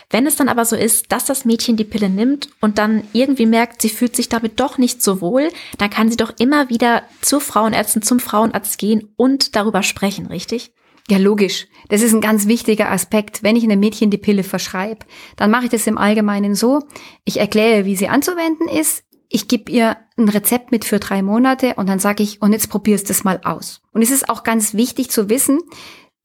Wenn 0.10 0.28
es 0.28 0.36
dann 0.36 0.50
aber 0.50 0.66
so 0.66 0.76
ist, 0.76 1.12
dass 1.12 1.26
das 1.26 1.46
Mädchen 1.46 1.78
die 1.78 1.84
Pille 1.84 2.10
nimmt 2.10 2.50
und 2.62 2.78
dann 2.78 3.04
irgendwie 3.14 3.46
merkt, 3.46 3.82
sie 3.82 3.90
fühlt 3.90 4.16
sich 4.16 4.30
damit 4.30 4.60
doch 4.60 4.78
nicht 4.78 5.02
so 5.02 5.22
wohl, 5.22 5.50
dann 5.78 5.90
kann 5.90 6.10
sie 6.10 6.18
doch 6.18 6.34
immer 6.40 6.70
wieder 6.70 7.04
zur 7.22 7.42
Frauenärztin, 7.42 8.02
zum 8.02 8.20
Frauenarzt 8.20 8.78
gehen 8.78 9.14
und 9.16 9.56
darüber 9.56 9.84
sprechen, 9.84 10.28
richtig? 10.28 10.74
Ja, 11.10 11.18
logisch. 11.18 11.68
Das 11.88 12.02
ist 12.02 12.14
ein 12.14 12.22
ganz 12.22 12.48
wichtiger 12.48 12.92
Aspekt. 12.92 13.42
Wenn 13.42 13.56
ich 13.56 13.64
einem 13.64 13.80
Mädchen 13.80 14.12
die 14.12 14.18
Pille 14.18 14.44
verschreibe, 14.44 15.06
dann 15.38 15.52
mache 15.52 15.66
ich 15.66 15.70
das 15.70 15.88
im 15.88 15.98
Allgemeinen 15.98 16.54
so. 16.54 16.84
Ich 17.24 17.40
erkläre, 17.40 17.86
wie 17.86 17.96
sie 17.96 18.10
anzuwenden 18.10 18.68
ist. 18.68 19.04
Ich 19.30 19.48
gebe 19.48 19.72
ihr 19.72 19.98
ein 20.18 20.30
Rezept 20.30 20.72
mit 20.72 20.84
für 20.84 21.00
drei 21.00 21.22
Monate 21.22 21.76
und 21.76 21.88
dann 21.88 22.00
sage 22.00 22.24
ich, 22.24 22.42
und 22.42 22.52
jetzt 22.52 22.70
probierst 22.70 23.08
du 23.08 23.14
es 23.14 23.24
mal 23.24 23.40
aus. 23.44 23.82
Und 23.94 24.02
es 24.02 24.12
ist 24.12 24.30
auch 24.30 24.44
ganz 24.44 24.74
wichtig 24.74 25.10
zu 25.10 25.30
wissen, 25.30 25.60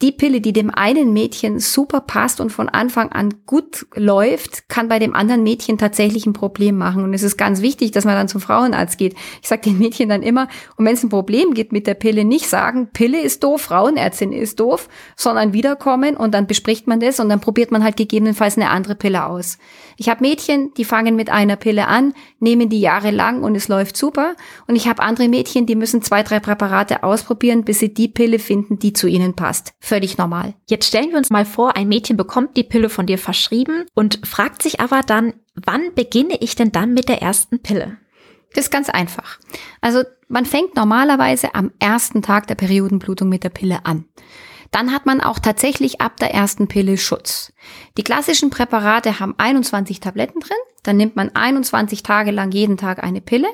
die 0.01 0.11
Pille, 0.11 0.41
die 0.41 0.53
dem 0.53 0.71
einen 0.71 1.13
Mädchen 1.13 1.61
super 1.61 2.01
passt 2.01 2.41
und 2.41 2.51
von 2.51 2.69
Anfang 2.69 3.13
an 3.13 3.35
gut 3.47 3.87
läuft, 3.95 4.69
kann 4.69 4.89
bei 4.89 4.99
dem 4.99 5.15
anderen 5.15 5.45
Mädchen 5.45 5.79
tatsächlich 5.79 6.27
ein 6.27 6.33
Problem 6.33 6.77
machen. 6.77 7.05
Und 7.05 7.15
es 7.15 7.23
ist 7.23 7.37
ganz 7.37 7.63
wichtig, 7.63 7.93
dass 7.93 8.05
man 8.05 8.17
dann 8.17 8.27
zum 8.27 8.41
Frauenarzt 8.41 8.99
geht. 8.99 9.15
Ich 9.43 9.49
sage 9.49 9.63
den 9.63 9.79
Mädchen 9.79 10.09
dann 10.09 10.23
immer, 10.23 10.49
und 10.77 10.85
wenn 10.85 10.95
es 10.95 11.05
ein 11.05 11.09
Problem 11.09 11.55
gibt 11.55 11.71
mit 11.71 11.87
der 11.87 11.95
Pille, 11.95 12.25
nicht 12.25 12.49
sagen, 12.49 12.89
Pille 12.93 13.21
ist 13.21 13.45
doof, 13.45 13.63
Frauenärztin 13.63 14.33
ist 14.33 14.59
doof, 14.59 14.89
sondern 15.17 15.53
wiederkommen 15.53 16.17
und 16.17 16.35
dann 16.35 16.49
bespricht 16.49 16.89
man 16.89 16.99
das 16.99 17.21
und 17.21 17.29
dann 17.29 17.41
probiert 17.41 17.71
man 17.71 17.85
halt 17.85 17.97
gegebenenfalls 17.97 18.57
eine 18.57 18.71
andere 18.71 18.97
Pille 18.97 19.27
aus. 19.27 19.59
Ich 19.97 20.09
habe 20.09 20.23
Mädchen, 20.23 20.75
die 20.77 20.85
fangen 20.85 21.15
mit 21.15 21.31
einer 21.31 21.55
Pille 21.55 21.87
an, 21.87 22.15
nehmen 22.41 22.69
die 22.69 22.81
jahrelang 22.81 23.45
und 23.45 23.55
es 23.55 23.69
läuft 23.69 23.97
super. 23.97 24.35
Und 24.67 24.75
ich 24.75 24.89
habe 24.89 25.03
andere 25.03 25.29
Mädchen, 25.29 25.67
die 25.67 25.77
müssen 25.77 26.03
zwei, 26.03 26.25
drei 26.25 26.41
Präparate 26.41 27.05
ausprobieren, 27.05 27.65
bis 27.65 27.79
sie 27.79 27.95
die 27.95 28.09
Pille 28.09 28.41
finden, 28.41 28.81
die 28.81 28.93
zu 28.93 29.07
ihnen 29.07 29.35
passt. 29.35 29.75
Völlig 29.93 30.17
normal. 30.17 30.55
Jetzt 30.71 30.87
stellen 30.87 31.11
wir 31.11 31.19
uns 31.19 31.29
mal 31.29 31.45
vor, 31.45 31.77
ein 31.77 31.87
Mädchen 31.87 32.17
bekommt 32.17 32.57
die 32.57 32.65
Pille 32.65 32.89
von 32.89 33.05
dir 33.05 33.19
verschrieben 33.19 33.85
und 33.93 34.27
fragt 34.27 34.63
sich 34.63 34.81
aber 34.81 35.03
dann, 35.03 35.35
wann 35.55 35.95
beginne 35.95 36.39
ich 36.41 36.55
denn 36.55 36.73
dann 36.73 36.95
mit 36.95 37.11
der 37.11 37.21
ersten 37.21 37.61
Pille? 37.63 37.99
Das 38.55 38.65
ist 38.65 38.71
ganz 38.71 38.89
einfach. 38.89 39.39
Also 39.83 40.05
man 40.29 40.47
fängt 40.47 40.77
normalerweise 40.77 41.55
am 41.55 41.73
ersten 41.79 42.23
Tag 42.23 42.47
der 42.47 42.55
Periodenblutung 42.55 43.29
mit 43.29 43.45
der 43.45 43.51
Pille 43.51 43.85
an 43.85 44.07
dann 44.71 44.91
hat 44.91 45.05
man 45.05 45.21
auch 45.21 45.39
tatsächlich 45.39 46.01
ab 46.01 46.17
der 46.17 46.33
ersten 46.33 46.67
Pille 46.67 46.97
Schutz. 46.97 47.53
Die 47.99 48.05
klassischen 48.05 48.49
Präparate 48.49 49.21
haben 49.21 49.35
21 49.37 50.01
Tabletten 50.01 50.41
drin, 50.41 50.57
dann 50.83 50.97
nimmt 50.97 51.15
man 51.15 51.37
21 51.37 52.03
Tage 52.03 52.31
lang 52.31 52.53
jeden 52.53 52.79
Tag 52.79 53.05
eine 53.05 53.21
Pille, 53.21 53.49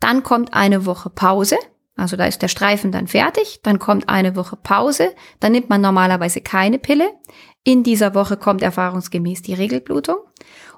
dann 0.00 0.22
kommt 0.22 0.54
eine 0.54 0.86
Woche 0.86 1.10
Pause, 1.10 1.58
also 1.96 2.16
da 2.16 2.26
ist 2.26 2.42
der 2.42 2.48
Streifen 2.48 2.92
dann 2.92 3.06
fertig, 3.06 3.60
dann 3.62 3.78
kommt 3.78 4.08
eine 4.08 4.36
Woche 4.36 4.56
Pause, 4.56 5.14
dann 5.40 5.52
nimmt 5.52 5.70
man 5.70 5.80
normalerweise 5.80 6.42
keine 6.42 6.78
Pille. 6.78 7.10
In 7.64 7.82
dieser 7.82 8.14
Woche 8.14 8.36
kommt 8.36 8.62
erfahrungsgemäß 8.62 9.42
die 9.42 9.54
Regelblutung. 9.54 10.16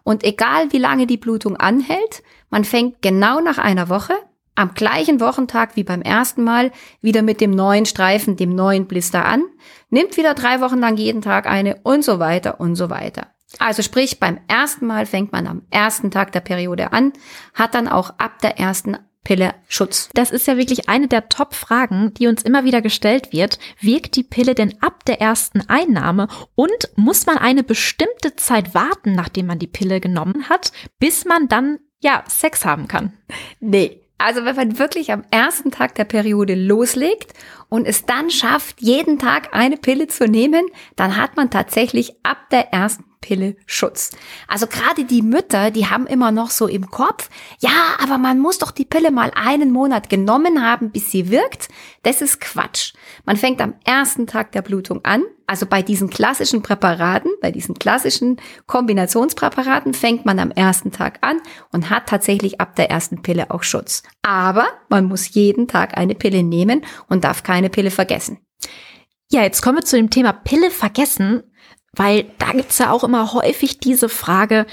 Und 0.05 0.25
egal 0.25 0.73
wie 0.73 0.79
lange 0.79 1.07
die 1.07 1.17
Blutung 1.19 1.57
anhält, 1.57 2.23
man 2.51 2.65
fängt 2.65 3.03
genau 3.03 3.41
nach 3.41 3.59
einer 3.59 3.89
Woche 3.89 4.15
am 4.55 4.75
gleichen 4.75 5.21
Wochentag 5.21 5.77
wie 5.77 5.85
beim 5.85 6.03
ersten 6.03 6.43
Mal 6.43 6.73
wieder 7.01 7.23
mit 7.23 7.41
dem 7.41 7.51
neuen 7.51 7.87
Streifen, 7.87 8.37
dem 8.37 8.55
neuen 8.55 8.87
Blister 8.87 9.25
an, 9.25 9.45
nimmt 9.91 10.17
wieder 10.17 10.35
drei 10.35 10.61
Wochen 10.61 10.79
lang 10.79 10.97
jeden 10.97 11.23
Tag 11.23 11.47
eine 11.47 11.81
und 11.83 12.05
so 12.05 12.19
weiter 12.19 12.59
und 12.59 12.75
so 12.75 12.91
weiter. 12.91 13.29
Also 13.59 13.83
sprich, 13.83 14.21
beim 14.21 14.39
ersten 14.47 14.87
Mal 14.87 15.07
fängt 15.07 15.33
man 15.33 15.47
am 15.47 15.63
ersten 15.71 16.11
Tag 16.11 16.33
der 16.33 16.41
Periode 16.41 16.93
an, 16.93 17.13
hat 17.55 17.75
dann 17.75 17.89
auch 17.89 18.11
ab 18.19 18.41
der 18.43 18.59
ersten 18.59 18.97
Pille 19.25 19.55
Schutz. 19.69 20.09
Das 20.15 20.31
ist 20.31 20.47
ja 20.47 20.57
wirklich 20.57 20.89
eine 20.89 21.09
der 21.09 21.29
Top-Fragen, 21.29 22.15
die 22.15 22.29
uns 22.29 22.43
immer 22.43 22.65
wieder 22.65 22.81
gestellt 22.81 23.33
wird. 23.33 23.59
Wirkt 23.81 24.17
die 24.17 24.23
Pille 24.23 24.55
denn 24.55 24.75
ab 24.81 25.05
der 25.05 25.21
ersten 25.21 25.63
Einnahme 25.69 26.29
und 26.55 26.91
muss 26.97 27.27
man 27.27 27.37
eine 27.37 27.63
bestimmte 27.63 28.37
Zeit 28.37 28.75
warten, 28.75 29.15
nachdem 29.15 29.47
man 29.47 29.59
die 29.59 29.67
Pille 29.67 30.01
genommen 30.01 30.49
hat, 30.49 30.73
bis 30.99 31.25
man 31.25 31.49
dann 31.49 31.79
ja 32.01 32.25
Sex 32.27 32.65
haben 32.65 32.89
kann? 32.89 33.13
Nee, 33.61 34.01
also 34.19 34.45
wenn 34.45 34.57
man 34.57 34.79
wirklich 34.79 35.13
am 35.13 35.25
ersten 35.31 35.71
Tag 35.71 35.95
der 35.95 36.05
Periode 36.05 36.55
loslegt 36.55 37.35
und 37.69 37.87
es 37.87 38.05
dann 38.05 38.31
schafft, 38.31 38.81
jeden 38.81 39.19
Tag 39.19 39.55
eine 39.55 39.77
Pille 39.77 40.09
zu 40.09 40.27
nehmen, 40.27 40.67
dann 40.97 41.17
hat 41.17 41.37
man 41.37 41.51
tatsächlich 41.51 42.15
ab 42.25 42.51
der 42.51 42.73
ersten 42.73 43.05
Pille 43.21 43.57
Schutz. 43.67 44.11
Also 44.47 44.67
gerade 44.67 45.05
die 45.05 45.23
Mütter, 45.23 45.71
die 45.71 45.87
haben 45.87 46.07
immer 46.07 46.31
noch 46.33 46.51
so 46.51 46.67
im 46.67 46.91
Kopf, 46.91 47.31
ja, 47.61 47.97
aber 48.03 48.19
man 48.19 48.39
muss 48.39 48.59
doch 48.59 48.71
die 48.71 48.85
Pille 48.85 49.11
mal 49.11 49.31
einen 49.35 49.71
Monat 49.71 50.09
genommen 50.11 50.65
haben, 50.65 50.91
bis 50.91 51.11
sie 51.11 51.31
wirkt. 51.31 51.69
Das 52.03 52.23
ist 52.23 52.41
Quatsch. 52.41 52.95
Man 53.25 53.37
fängt 53.37 53.61
am 53.61 53.75
ersten 53.85 54.27
Tag 54.27 54.53
der 54.53 54.63
Blutung 54.63 55.05
an. 55.05 55.25
Also 55.47 55.65
bei 55.65 55.81
diesen 55.81 56.11
klassischen 56.11 56.61
Präparaten, 56.61 57.31
bei 57.41 57.51
diesen 57.51 57.75
klassischen 57.75 58.37
Kombinationspräparaten 58.67 59.95
fängt 59.95 60.27
man 60.27 60.39
am 60.39 60.51
ersten 60.51 60.93
Tag 60.93 61.19
an 61.23 61.41
und 61.73 61.89
hat 61.89 62.07
tatsächlich 62.07 62.61
ab 62.61 62.77
der 62.77 62.91
ersten 62.91 63.23
Pille 63.23 63.51
auch 63.51 63.63
Schutz. 63.63 64.03
Aber 64.21 64.67
man 64.91 65.07
muss 65.07 65.33
jeden 65.33 65.67
Tag 65.67 65.97
eine 65.97 66.15
Pille 66.15 66.43
nehmen 66.43 66.85
und 67.09 67.25
darf 67.25 67.43
keine 67.43 67.71
Pille 67.71 67.91
vergessen. 67.91 68.39
Ja, 69.31 69.43
jetzt 69.43 69.63
kommen 69.63 69.79
wir 69.79 69.85
zu 69.85 69.97
dem 69.97 70.11
Thema 70.11 70.33
Pille 70.33 70.71
vergessen. 70.71 71.43
Weil 71.93 72.31
da 72.39 72.53
gibt's 72.53 72.79
ja 72.79 72.91
auch 72.91 73.05
immer 73.05 73.33
häufig 73.33 73.79
diese 73.79 74.09
Frage, 74.09 74.67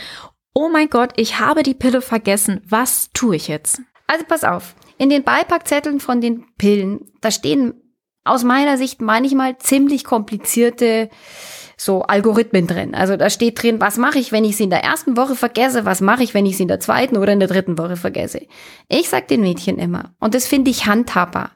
oh 0.53 0.69
mein 0.69 0.89
Gott, 0.89 1.13
ich 1.17 1.39
habe 1.39 1.63
die 1.63 1.73
Pille 1.73 2.01
vergessen, 2.01 2.61
was 2.67 3.09
tue 3.13 3.35
ich 3.35 3.47
jetzt? 3.47 3.81
Also 4.07 4.25
pass 4.27 4.43
auf, 4.43 4.75
in 4.97 5.09
den 5.09 5.23
Beipackzetteln 5.23 5.99
von 5.99 6.21
den 6.21 6.45
Pillen, 6.57 7.11
da 7.21 7.31
stehen 7.31 7.81
aus 8.23 8.43
meiner 8.43 8.77
Sicht 8.77 9.01
manchmal 9.01 9.57
ziemlich 9.57 10.03
komplizierte 10.03 11.09
so 11.77 12.03
Algorithmen 12.03 12.67
drin. 12.67 12.95
Also 12.95 13.17
da 13.17 13.29
steht 13.29 13.61
drin, 13.61 13.81
was 13.81 13.97
mache 13.97 14.17
ich, 14.17 14.31
wenn 14.31 14.45
ich 14.45 14.57
sie 14.57 14.63
in 14.63 14.69
der 14.69 14.83
ersten 14.83 15.17
Woche 15.17 15.35
vergesse, 15.35 15.85
was 15.85 16.01
mache 16.01 16.23
ich, 16.23 16.33
wenn 16.33 16.45
ich 16.45 16.57
sie 16.57 16.63
in 16.63 16.69
der 16.69 16.79
zweiten 16.79 17.17
oder 17.17 17.33
in 17.33 17.39
der 17.39 17.49
dritten 17.49 17.77
Woche 17.77 17.97
vergesse. 17.97 18.41
Ich 18.87 19.09
sag 19.09 19.27
den 19.27 19.41
Mädchen 19.41 19.77
immer, 19.77 20.15
und 20.19 20.33
das 20.33 20.47
finde 20.47 20.71
ich 20.71 20.85
handhabbar. 20.85 21.51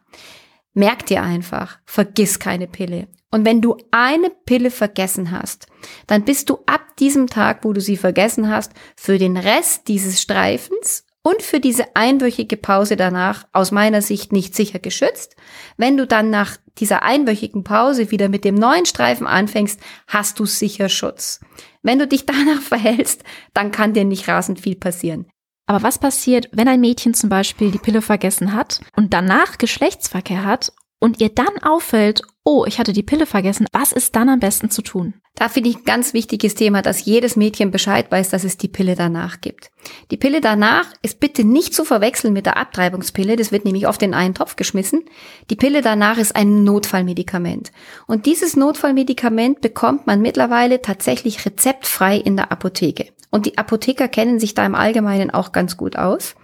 Merk 0.73 1.05
dir 1.05 1.23
einfach, 1.23 1.79
vergiss 1.85 2.39
keine 2.39 2.67
Pille. 2.67 3.07
Und 3.31 3.45
wenn 3.45 3.61
du 3.61 3.77
eine 3.91 4.29
Pille 4.29 4.71
vergessen 4.71 5.31
hast, 5.31 5.67
dann 6.07 6.25
bist 6.25 6.49
du 6.49 6.59
ab 6.65 6.95
diesem 6.97 7.27
Tag, 7.27 7.63
wo 7.63 7.73
du 7.73 7.81
sie 7.81 7.97
vergessen 7.97 8.49
hast, 8.49 8.71
für 8.95 9.17
den 9.17 9.37
Rest 9.37 9.87
dieses 9.87 10.21
Streifens 10.21 11.05
und 11.21 11.43
für 11.43 11.59
diese 11.59 11.95
einwöchige 11.95 12.57
Pause 12.57 12.95
danach 12.95 13.45
aus 13.53 13.71
meiner 13.71 14.01
Sicht 14.01 14.31
nicht 14.31 14.55
sicher 14.55 14.79
geschützt. 14.79 15.35
Wenn 15.77 15.97
du 15.97 16.07
dann 16.07 16.29
nach 16.29 16.57
dieser 16.77 17.03
einwöchigen 17.03 17.63
Pause 17.63 18.09
wieder 18.09 18.29
mit 18.29 18.45
dem 18.45 18.55
neuen 18.55 18.85
Streifen 18.85 19.27
anfängst, 19.27 19.79
hast 20.07 20.39
du 20.39 20.45
sicher 20.45 20.89
Schutz. 20.89 21.39
Wenn 21.83 21.99
du 21.99 22.07
dich 22.07 22.25
danach 22.25 22.61
verhältst, 22.61 23.23
dann 23.53 23.71
kann 23.71 23.93
dir 23.93 24.05
nicht 24.05 24.27
rasend 24.27 24.59
viel 24.59 24.75
passieren. 24.75 25.27
Aber 25.67 25.83
was 25.83 25.99
passiert, 25.99 26.49
wenn 26.51 26.67
ein 26.67 26.81
Mädchen 26.81 27.13
zum 27.13 27.29
Beispiel 27.29 27.69
die 27.69 27.77
Pille 27.77 28.01
vergessen 28.01 28.53
hat 28.53 28.81
und 28.95 29.13
danach 29.13 29.59
Geschlechtsverkehr 29.59 30.43
hat 30.43 30.73
und 30.99 31.21
ihr 31.21 31.29
dann 31.29 31.57
auffällt, 31.61 32.21
oh, 32.43 32.65
ich 32.67 32.79
hatte 32.79 32.93
die 32.93 33.03
Pille 33.03 33.25
vergessen, 33.25 33.67
was 33.71 33.91
ist 33.91 34.15
dann 34.15 34.29
am 34.29 34.39
besten 34.39 34.69
zu 34.69 34.81
tun? 34.81 35.13
Da 35.35 35.47
finde 35.47 35.69
ich 35.69 35.77
ein 35.77 35.85
ganz 35.85 36.13
wichtiges 36.13 36.55
Thema, 36.55 36.81
dass 36.81 37.05
jedes 37.05 37.37
Mädchen 37.37 37.71
Bescheid 37.71 38.11
weiß, 38.11 38.29
dass 38.29 38.43
es 38.43 38.57
die 38.57 38.67
Pille 38.67 38.95
danach 38.95 39.39
gibt. 39.39 39.71
Die 40.11 40.17
Pille 40.17 40.41
danach 40.41 40.87
ist 41.01 41.21
bitte 41.21 41.45
nicht 41.45 41.73
zu 41.73 41.85
verwechseln 41.85 42.33
mit 42.33 42.45
der 42.45 42.57
Abtreibungspille, 42.57 43.37
das 43.37 43.53
wird 43.53 43.63
nämlich 43.63 43.87
oft 43.87 44.03
in 44.03 44.13
einen 44.13 44.33
Topf 44.33 44.57
geschmissen. 44.57 45.05
Die 45.49 45.55
Pille 45.55 45.81
danach 45.81 46.17
ist 46.17 46.35
ein 46.35 46.65
Notfallmedikament. 46.65 47.71
Und 48.05 48.25
dieses 48.25 48.57
Notfallmedikament 48.57 49.61
bekommt 49.61 50.07
man 50.07 50.21
mittlerweile 50.21 50.81
tatsächlich 50.81 51.45
rezeptfrei 51.45 52.17
in 52.17 52.35
der 52.35 52.51
Apotheke. 52.51 53.07
Und 53.31 53.45
die 53.45 53.57
Apotheker 53.59 54.07
kennen 54.07 54.39
sich 54.39 54.55
da 54.55 54.65
im 54.65 54.73
Allgemeinen 54.73 55.29
auch 55.29 55.51
ganz 55.51 55.77
gut 55.77 55.95
aus. 55.95 56.35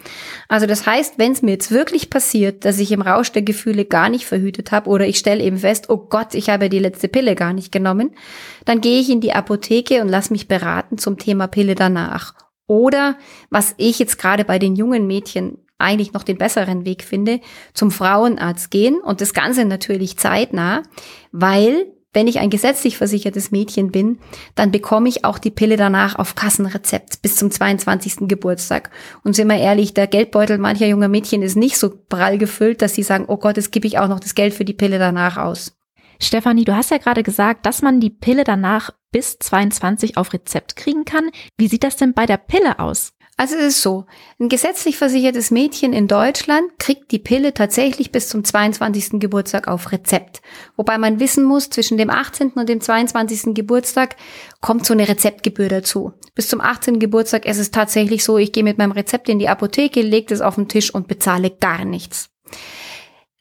Also 0.48 0.68
das 0.68 0.86
heißt, 0.86 1.18
wenn 1.18 1.32
es 1.32 1.42
mir 1.42 1.52
jetzt 1.52 1.72
wirklich 1.72 2.12
passiert, 2.12 2.64
dass 2.64 2.78
ich 2.78 2.92
im 2.92 3.02
Rausch 3.02 3.32
der 3.32 3.42
Gefühle 3.42 3.86
gar 3.86 4.10
nicht 4.10 4.26
verhütet 4.26 4.72
habe 4.72 4.90
oder 4.90 5.08
ich 5.08 5.18
stelle 5.18 5.44
eben 5.44 5.58
fest, 5.58 5.90
oh 5.90 5.98
Gott, 5.98 6.36
ich 6.36 6.50
habe 6.50 6.70
die 6.70 6.80
letzte 6.80 7.08
Pille 7.08 7.34
gar 7.34 7.54
nicht 7.54 7.72
genommen, 7.72 8.12
dann 8.66 8.82
gehe 8.82 9.00
ich 9.00 9.10
in 9.10 9.22
die 9.22 9.34
Apotheke 9.34 10.02
und 10.02 10.10
lass 10.10 10.30
mich 10.30 10.48
beraten 10.48 11.00
zum 11.00 11.18
Thema 11.18 11.48
Pille 11.48 11.74
danach. 11.74 12.36
Oder 12.68 13.18
was 13.50 13.74
ich 13.78 13.98
jetzt 13.98 14.18
gerade 14.20 14.46
bei 14.46 14.60
den 14.60 14.76
jungen 14.76 15.08
Mädchen 15.08 15.58
eigentlich 15.78 16.14
noch 16.14 16.24
den 16.24 16.38
besseren 16.38 16.86
Weg 16.86 17.04
finde, 17.04 17.42
zum 17.74 17.92
Frauenarzt 17.92 18.72
gehen 18.72 19.00
und 19.02 19.22
das 19.22 19.34
Ganze 19.34 19.66
natürlich 19.66 20.18
zeitnah, 20.18 20.84
weil 21.32 21.88
wenn 22.16 22.28
ich 22.28 22.40
ein 22.40 22.50
gesetzlich 22.50 22.98
versichertes 22.98 23.52
Mädchen 23.52 23.92
bin, 23.92 24.20
dann 24.56 24.72
bekomme 24.72 25.10
ich 25.10 25.26
auch 25.26 25.38
die 25.38 25.52
Pille 25.52 25.76
danach 25.76 26.16
auf 26.16 26.34
Kassenrezept 26.36 27.22
bis 27.22 27.36
zum 27.36 27.52
22. 27.52 28.28
Geburtstag. 28.28 28.90
Und 29.24 29.36
sind 29.36 29.50
wir 29.50 29.58
ehrlich, 29.58 29.94
der 29.94 30.08
Geldbeutel 30.08 30.58
mancher 30.58 30.88
junger 30.88 31.10
Mädchen 31.10 31.42
ist 31.42 31.58
nicht 31.58 31.78
so 31.78 31.92
prall 32.10 32.38
gefüllt, 32.38 32.82
dass 32.82 32.96
sie 32.96 33.04
sagen, 33.04 33.26
oh 33.28 33.38
Gott, 33.38 33.58
jetzt 33.58 33.72
gebe 33.72 33.86
ich 33.86 34.00
auch 34.00 34.08
noch 34.08 34.22
das 34.22 34.34
Geld 34.34 34.54
für 34.54 34.66
die 34.66 34.74
Pille 34.74 34.98
danach 34.98 35.38
aus. 35.38 35.78
Stefanie, 36.22 36.64
du 36.64 36.76
hast 36.76 36.92
ja 36.92 36.98
gerade 36.98 37.24
gesagt, 37.24 37.66
dass 37.66 37.82
man 37.82 38.00
die 38.00 38.10
Pille 38.10 38.46
danach 38.46 38.92
bis 39.12 39.38
22 39.40 40.18
auf 40.18 40.34
Rezept 40.34 40.76
kriegen 40.76 41.04
kann. 41.06 41.30
Wie 41.58 41.68
sieht 41.68 41.84
das 41.84 41.98
denn 41.98 42.14
bei 42.14 42.26
der 42.26 42.38
Pille 42.38 42.80
aus? 42.80 43.14
Also 43.38 43.56
es 43.56 43.66
ist 43.66 43.82
so, 43.82 44.06
ein 44.40 44.48
gesetzlich 44.48 44.98
versichertes 44.98 45.52
Mädchen 45.52 45.92
in 45.92 46.08
Deutschland 46.08 46.80
kriegt 46.80 47.12
die 47.12 47.20
Pille 47.20 47.54
tatsächlich 47.54 48.14
bis 48.14 48.30
zum 48.30 48.46
22. 48.46 49.20
Geburtstag 49.20 49.68
auf 49.68 49.92
Rezept. 49.92 50.42
Wobei 50.78 50.98
man 50.98 51.20
wissen 51.20 51.44
muss, 51.44 51.70
zwischen 51.70 51.98
dem 51.98 52.10
18. 52.10 52.52
und 52.52 52.70
dem 52.70 52.80
22. 52.80 53.54
Geburtstag 53.54 54.16
kommt 54.62 54.86
so 54.86 54.94
eine 54.94 55.10
Rezeptgebühr 55.10 55.68
dazu. 55.68 56.14
Bis 56.34 56.48
zum 56.48 56.62
18. 56.62 56.98
Geburtstag 57.00 57.46
ist 57.46 57.60
es 57.60 57.72
tatsächlich 57.72 58.24
so, 58.24 58.38
ich 58.38 58.54
gehe 58.54 58.64
mit 58.64 58.78
meinem 58.78 58.94
Rezept 58.94 59.28
in 59.28 59.40
die 59.40 59.50
Apotheke, 59.50 60.02
lege 60.02 60.34
es 60.34 60.40
auf 60.40 60.56
den 60.56 60.70
Tisch 60.70 60.94
und 60.94 61.10
bezahle 61.10 61.52
gar 61.52 61.84
nichts. 61.84 62.30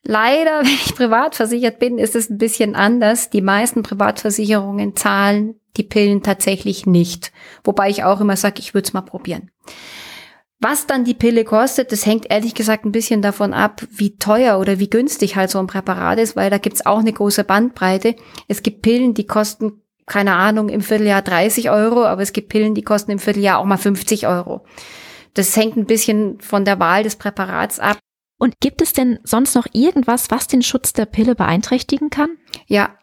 Leider, 0.02 0.60
wenn 0.62 0.66
ich 0.66 0.96
privat 0.96 1.36
versichert 1.36 1.78
bin, 1.78 1.98
ist 1.98 2.16
es 2.16 2.30
ein 2.30 2.38
bisschen 2.38 2.74
anders. 2.74 3.30
Die 3.30 3.42
meisten 3.42 3.84
Privatversicherungen 3.84 4.96
zahlen 4.96 5.60
die 5.76 5.82
Pillen 5.82 6.22
tatsächlich 6.22 6.86
nicht. 6.86 7.32
Wobei 7.62 7.90
ich 7.90 8.04
auch 8.04 8.20
immer 8.20 8.36
sage, 8.36 8.60
ich 8.60 8.74
würde 8.74 8.86
es 8.86 8.92
mal 8.92 9.02
probieren. 9.02 9.50
Was 10.60 10.86
dann 10.86 11.04
die 11.04 11.14
Pille 11.14 11.44
kostet, 11.44 11.92
das 11.92 12.06
hängt 12.06 12.30
ehrlich 12.30 12.54
gesagt 12.54 12.86
ein 12.86 12.92
bisschen 12.92 13.20
davon 13.20 13.52
ab, 13.52 13.82
wie 13.90 14.16
teuer 14.16 14.58
oder 14.58 14.78
wie 14.78 14.88
günstig 14.88 15.36
halt 15.36 15.50
so 15.50 15.58
ein 15.58 15.66
Präparat 15.66 16.18
ist, 16.18 16.36
weil 16.36 16.48
da 16.48 16.58
gibt's 16.58 16.86
auch 16.86 17.00
eine 17.00 17.12
große 17.12 17.44
Bandbreite. 17.44 18.16
Es 18.48 18.62
gibt 18.62 18.80
Pillen, 18.80 19.12
die 19.14 19.26
kosten, 19.26 19.82
keine 20.06 20.34
Ahnung, 20.36 20.70
im 20.70 20.80
Vierteljahr 20.80 21.22
30 21.22 21.70
Euro, 21.70 22.04
aber 22.04 22.22
es 22.22 22.32
gibt 22.32 22.48
Pillen, 22.48 22.74
die 22.74 22.82
kosten 22.82 23.10
im 23.10 23.18
Vierteljahr 23.18 23.58
auch 23.58 23.66
mal 23.66 23.76
50 23.76 24.26
Euro. 24.26 24.64
Das 25.34 25.54
hängt 25.56 25.76
ein 25.76 25.86
bisschen 25.86 26.40
von 26.40 26.64
der 26.64 26.78
Wahl 26.78 27.02
des 27.02 27.16
Präparats 27.16 27.80
ab. 27.80 27.98
Und 28.38 28.54
gibt 28.60 28.80
es 28.80 28.92
denn 28.92 29.18
sonst 29.22 29.54
noch 29.54 29.66
irgendwas, 29.72 30.30
was 30.30 30.46
den 30.46 30.62
Schutz 30.62 30.92
der 30.92 31.06
Pille 31.06 31.34
beeinträchtigen 31.34 32.10
kann? 32.10 32.38
Ja, 32.66 32.96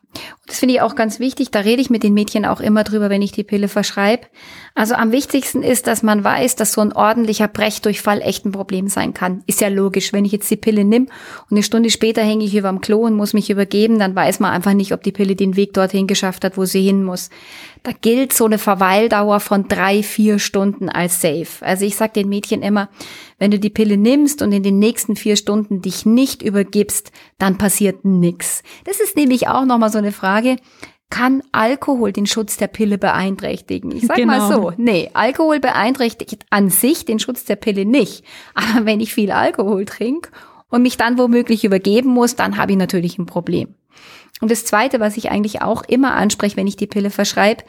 das 0.48 0.60
finde 0.60 0.76
ich 0.76 0.82
auch 0.82 0.96
ganz 0.96 1.20
wichtig. 1.20 1.52
Da 1.52 1.60
rede 1.60 1.82
ich 1.82 1.90
mit 1.90 2.04
den 2.04 2.14
Mädchen 2.14 2.46
auch 2.46 2.60
immer 2.60 2.84
drüber, 2.84 3.10
wenn 3.10 3.22
ich 3.22 3.32
die 3.32 3.44
Pille 3.44 3.70
verschreibe. 3.70 4.28
Also 4.76 4.96
am 4.96 5.12
wichtigsten 5.12 5.64
ist, 5.64 5.88
dass 5.88 6.04
man 6.04 6.24
weiß, 6.24 6.56
dass 6.56 6.74
so 6.74 6.82
ein 6.82 6.94
ordentlicher 6.94 7.48
Brechdurchfall 7.48 8.22
echt 8.22 8.46
ein 8.46 8.52
Problem 8.52 8.88
sein 8.88 9.14
kann. 9.14 9.44
Ist 9.48 9.62
ja 9.62 9.70
logisch. 9.70 10.12
Wenn 10.12 10.26
ich 10.26 10.32
jetzt 10.32 10.52
die 10.52 10.58
Pille 10.58 10.84
nimm 10.84 11.04
und 11.04 11.52
eine 11.52 11.64
Stunde 11.64 11.90
später 11.90 12.22
hänge 12.22 12.44
ich 12.44 12.56
über 12.56 12.70
dem 12.70 12.82
Klo 12.82 13.00
und 13.00 13.16
muss 13.16 13.34
mich 13.34 13.50
übergeben, 13.50 14.00
dann 14.00 14.16
weiß 14.16 14.40
man 14.40 14.52
einfach 14.52 14.74
nicht, 14.74 14.94
ob 14.94 15.04
die 15.04 15.12
Pille 15.12 15.36
den 15.36 15.56
Weg 15.56 15.74
dorthin 15.74 16.08
geschafft 16.08 16.44
hat, 16.44 16.58
wo 16.58 16.66
sie 16.66 16.82
hin 16.82 17.04
muss. 17.04 17.30
Da 17.84 17.92
gilt 17.94 18.34
so 18.34 18.46
eine 18.46 18.58
Verweildauer 18.58 19.40
von 19.40 19.68
drei, 19.68 20.04
vier 20.04 20.38
Stunden 20.40 20.90
als 20.90 21.22
safe. 21.22 21.48
Also 21.62 21.86
ich 21.86 21.96
sage 21.96 22.14
den 22.14 22.30
Mädchen 22.30 22.62
immer, 22.62 22.90
wenn 23.42 23.50
du 23.50 23.58
die 23.58 23.72
Pille 23.72 23.98
nimmst 23.98 24.44
und 24.44 24.52
in 24.52 24.62
den 24.62 24.78
nächsten 24.78 25.16
vier 25.16 25.36
Stunden 25.36 25.82
dich 25.82 26.06
nicht 26.06 26.44
übergibst, 26.44 27.12
dann 27.40 27.58
passiert 27.58 28.06
nichts. 28.06 28.62
Das 28.84 29.00
ist 29.00 29.18
nämlich 29.18 29.48
auch 29.48 29.66
nochmal 29.66 29.92
so 29.92 29.98
eine 29.98 30.12
Frage. 30.12 30.58
Kann 31.10 31.42
Alkohol 31.52 32.12
den 32.12 32.28
Schutz 32.28 32.58
der 32.58 32.68
Pille 32.68 33.00
beeinträchtigen? 33.00 33.90
Ich 33.94 34.06
sag 34.06 34.18
genau. 34.18 34.38
mal 34.38 34.54
so, 34.54 34.74
nee, 34.78 35.10
Alkohol 35.16 35.60
beeinträchtigt 35.60 36.46
an 36.52 36.70
sich 36.70 37.04
den 37.04 37.18
Schutz 37.18 37.44
der 37.44 37.56
Pille 37.56 37.84
nicht. 37.84 38.24
Aber 38.54 38.86
wenn 38.86 39.00
ich 39.00 39.12
viel 39.12 39.32
Alkohol 39.32 39.86
trinke 39.86 40.30
und 40.70 40.84
mich 40.84 40.98
dann 40.98 41.18
womöglich 41.18 41.64
übergeben 41.64 42.12
muss, 42.12 42.36
dann 42.36 42.58
habe 42.58 42.74
ich 42.74 42.78
natürlich 42.78 43.18
ein 43.18 43.26
Problem. 43.26 43.74
Und 44.42 44.50
das 44.50 44.66
Zweite, 44.66 45.00
was 45.00 45.18
ich 45.18 45.30
eigentlich 45.30 45.62
auch 45.62 45.84
immer 45.84 46.16
anspreche, 46.16 46.58
wenn 46.58 46.68
ich 46.68 46.76
die 46.76 46.88
Pille 46.88 47.12
verschreibe, 47.12 47.64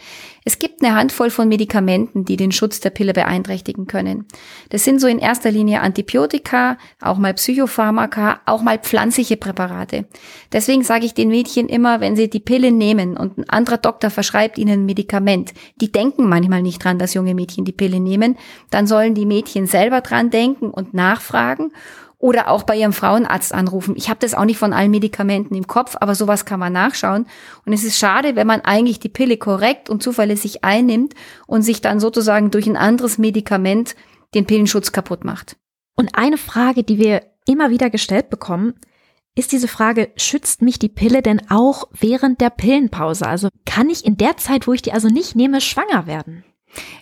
es 0.45 0.59
gibt 0.59 0.83
eine 0.83 0.97
Handvoll 0.97 1.31
von 1.31 1.47
Medikamenten, 1.47 2.25
die 2.25 2.37
den 2.37 2.51
Schutz 2.51 2.81
der 2.81 2.91
Pille 2.91 3.13
beeinträchtigen 3.13 3.87
können. 3.87 4.27
Das 4.71 4.83
sind 4.83 5.01
so 5.01 5.07
in 5.07 5.21
erster 5.21 5.53
Linie 5.53 5.83
Antibiotika, 5.83 6.79
auch 7.01 7.19
mal 7.19 7.35
Psychopharmaka, 7.35 8.41
auch 8.47 8.63
mal 8.63 8.79
pflanzliche 8.79 9.37
Präparate. 9.37 10.07
Deswegen 10.51 10.83
sage 10.83 11.07
ich 11.07 11.15
den 11.15 11.29
Mädchen 11.29 11.69
immer, 11.69 12.01
wenn 12.01 12.17
sie 12.17 12.29
die 12.29 12.41
Pille 12.41 12.73
nehmen 12.73 13.17
und 13.17 13.39
ein 13.39 13.49
anderer 13.49 13.79
Doktor 13.79 14.11
verschreibt 14.11 14.59
ihnen 14.59 14.81
ein 14.81 14.87
Medikament, 14.87 15.53
die 15.81 15.93
denken 15.93 16.29
manchmal 16.29 16.63
nicht 16.63 16.83
dran, 16.83 16.99
dass 16.99 17.15
junge 17.15 17.35
Mädchen 17.35 17.65
die 17.65 17.73
Pille 17.73 18.01
nehmen, 18.01 18.37
dann 18.71 18.87
sollen 18.87 19.15
die 19.15 19.27
Mädchen 19.27 19.67
selber 19.67 20.01
dran 20.01 20.31
denken 20.31 20.71
und 20.71 20.95
nachfragen 20.95 21.71
oder 22.23 22.49
auch 22.49 22.63
bei 22.63 22.77
ihrem 22.77 22.93
Frauenarzt 22.93 23.53
anrufen. 23.53 23.97
Ich 23.97 24.09
habe 24.09 24.21
das 24.21 24.33
auch 24.33 24.45
nicht 24.45 24.57
von 24.57 24.73
allen 24.73 24.93
Medikamenten 24.93 25.57
im 25.57 25.67
Kopf, 25.67 25.97
aber 25.99 26.15
sowas 26.15 26.45
kann 26.45 26.61
man 26.61 26.73
nachschauen. 26.73 27.27
Und 27.67 27.73
es 27.73 27.83
ist 27.83 27.99
schade, 27.99 28.37
wenn 28.37 28.47
man 28.47 28.61
eigentlich 28.61 29.01
die 29.01 29.09
Pille 29.09 29.37
korrekt 29.37 29.91
und 29.91 30.05
zuverlässig 30.05 30.63
einnimmt 30.63 31.15
und 31.49 31.63
sich 31.63 31.81
dann 31.81 31.99
sozusagen 31.99 32.53
durch 32.53 32.69
ein 32.69 32.77
anderes 32.77 33.19
Medikament 33.19 33.97
den 34.37 34.47
Pillenschutz 34.47 34.93
kaputt 34.93 35.25
macht. 35.25 35.57
Und 35.97 36.11
eine 36.15 36.39
Frage, 36.39 36.85
die 36.85 36.99
wir 36.99 37.23
immer 37.45 37.71
wieder 37.71 37.91
gestellt 37.91 38.31
bekommen, 38.31 38.75
ist 39.35 39.51
diese 39.51 39.67
Frage, 39.67 40.13
schützt 40.17 40.63
mich 40.63 40.79
die 40.79 40.89
Pille 40.89 41.23
denn 41.23 41.51
auch 41.51 41.89
während 41.91 42.41
der 42.41 42.51
Pillenpause? 42.51 43.27
Also 43.27 43.49
kann 43.67 43.91
ich 43.91 44.07
in 44.07 44.17
der 44.17 44.37
Zeit, 44.37 44.69
wo 44.69 44.73
ich 44.73 44.83
die 44.83 44.93
also 44.93 45.09
nicht 45.09 45.35
nehme, 45.35 45.61
schwanger 45.61 46.07
werden? 46.07 46.45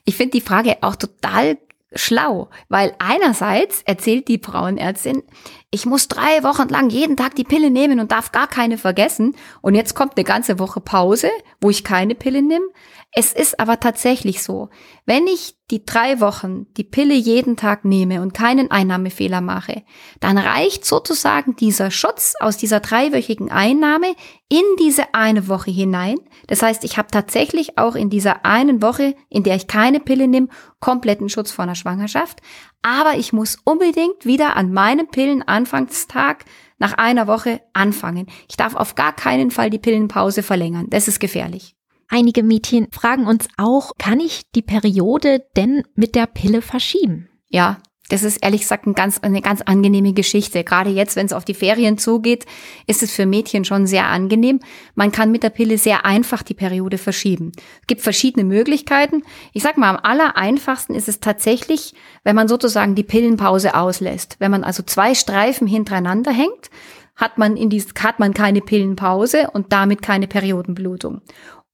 Ich 0.06 0.16
finde 0.16 0.33
die 0.33 0.40
Frage 0.40 0.78
auch 0.80 0.96
total 0.96 1.59
schlau, 1.92 2.50
weil 2.68 2.94
einerseits 2.98 3.83
erzählt 3.83 4.29
die 4.29 4.40
Frauenärztin, 4.42 5.22
ich 5.70 5.87
muss 5.87 6.09
drei 6.09 6.42
Wochen 6.42 6.68
lang 6.68 6.90
jeden 6.90 7.16
Tag 7.16 7.35
die 7.35 7.44
Pille 7.44 7.70
nehmen 7.70 8.00
und 8.00 8.12
darf 8.12 8.33
gar 8.33 8.48
keine 8.48 8.79
vergessen. 8.79 9.37
Und 9.61 9.74
jetzt 9.74 9.94
kommt 9.94 10.16
eine 10.16 10.24
ganze 10.24 10.59
Woche 10.59 10.81
Pause, 10.81 11.31
wo 11.61 11.70
ich 11.70 11.85
keine 11.85 12.14
Pille 12.14 12.42
nehme. 12.42 12.64
Es 13.12 13.32
ist 13.32 13.58
aber 13.58 13.80
tatsächlich 13.80 14.40
so, 14.40 14.68
wenn 15.04 15.26
ich 15.26 15.56
die 15.72 15.84
drei 15.84 16.20
Wochen 16.20 16.72
die 16.74 16.84
Pille 16.84 17.14
jeden 17.14 17.56
Tag 17.56 17.84
nehme 17.84 18.22
und 18.22 18.34
keinen 18.34 18.70
Einnahmefehler 18.70 19.40
mache, 19.40 19.82
dann 20.20 20.38
reicht 20.38 20.84
sozusagen 20.84 21.56
dieser 21.56 21.90
Schutz 21.90 22.34
aus 22.38 22.56
dieser 22.56 22.78
dreiwöchigen 22.78 23.50
Einnahme 23.50 24.14
in 24.48 24.62
diese 24.78 25.12
eine 25.12 25.48
Woche 25.48 25.72
hinein. 25.72 26.18
Das 26.46 26.62
heißt, 26.62 26.84
ich 26.84 26.98
habe 26.98 27.08
tatsächlich 27.10 27.78
auch 27.78 27.96
in 27.96 28.10
dieser 28.10 28.44
einen 28.44 28.80
Woche, 28.80 29.16
in 29.28 29.42
der 29.42 29.56
ich 29.56 29.66
keine 29.66 29.98
Pille 29.98 30.28
nehme, 30.28 30.48
kompletten 30.78 31.28
Schutz 31.28 31.50
vor 31.50 31.64
einer 31.64 31.74
Schwangerschaft. 31.74 32.40
Aber 32.82 33.16
ich 33.16 33.32
muss 33.32 33.58
unbedingt 33.64 34.24
wieder 34.24 34.54
an 34.54 34.72
meinem 34.72 35.08
Pillenanfangstag 35.08 36.44
nach 36.78 36.94
einer 36.94 37.26
Woche 37.26 37.60
anfangen. 37.72 38.28
Ich 38.48 38.56
darf 38.56 38.76
auf 38.76 38.94
gar 38.94 39.12
keinen 39.12 39.50
Fall 39.50 39.68
die 39.68 39.80
Pillenpause 39.80 40.44
verlängern. 40.44 40.86
Das 40.90 41.08
ist 41.08 41.18
gefährlich. 41.18 41.74
Einige 42.12 42.42
Mädchen 42.42 42.88
fragen 42.90 43.26
uns 43.26 43.46
auch, 43.56 43.92
kann 43.96 44.18
ich 44.18 44.42
die 44.56 44.62
Periode 44.62 45.46
denn 45.56 45.84
mit 45.94 46.16
der 46.16 46.26
Pille 46.26 46.60
verschieben? 46.60 47.28
Ja, 47.48 47.78
das 48.08 48.24
ist 48.24 48.38
ehrlich 48.38 48.62
gesagt 48.62 48.86
ein 48.86 48.94
ganz, 48.94 49.18
eine 49.18 49.40
ganz 49.40 49.62
angenehme 49.62 50.12
Geschichte. 50.12 50.64
Gerade 50.64 50.90
jetzt, 50.90 51.14
wenn 51.14 51.26
es 51.26 51.32
auf 51.32 51.44
die 51.44 51.54
Ferien 51.54 51.98
zugeht, 51.98 52.46
ist 52.88 53.04
es 53.04 53.12
für 53.12 53.26
Mädchen 53.26 53.64
schon 53.64 53.86
sehr 53.86 54.06
angenehm. 54.06 54.58
Man 54.96 55.12
kann 55.12 55.30
mit 55.30 55.44
der 55.44 55.50
Pille 55.50 55.78
sehr 55.78 56.04
einfach 56.04 56.42
die 56.42 56.54
Periode 56.54 56.98
verschieben. 56.98 57.52
Es 57.82 57.86
gibt 57.86 58.00
verschiedene 58.00 58.44
Möglichkeiten. 58.44 59.22
Ich 59.52 59.62
sag 59.62 59.78
mal, 59.78 59.90
am 59.90 60.00
aller 60.02 60.36
einfachsten 60.36 60.96
ist 60.96 61.08
es 61.08 61.20
tatsächlich, 61.20 61.94
wenn 62.24 62.34
man 62.34 62.48
sozusagen 62.48 62.96
die 62.96 63.04
Pillenpause 63.04 63.76
auslässt. 63.76 64.34
Wenn 64.40 64.50
man 64.50 64.64
also 64.64 64.82
zwei 64.82 65.14
Streifen 65.14 65.68
hintereinander 65.68 66.32
hängt, 66.32 66.70
hat 67.14 67.38
man 67.38 67.56
in 67.56 67.70
dies, 67.70 67.88
hat 68.02 68.18
man 68.18 68.34
keine 68.34 68.60
Pillenpause 68.62 69.50
und 69.52 69.72
damit 69.72 70.02
keine 70.02 70.26
Periodenblutung. 70.26 71.20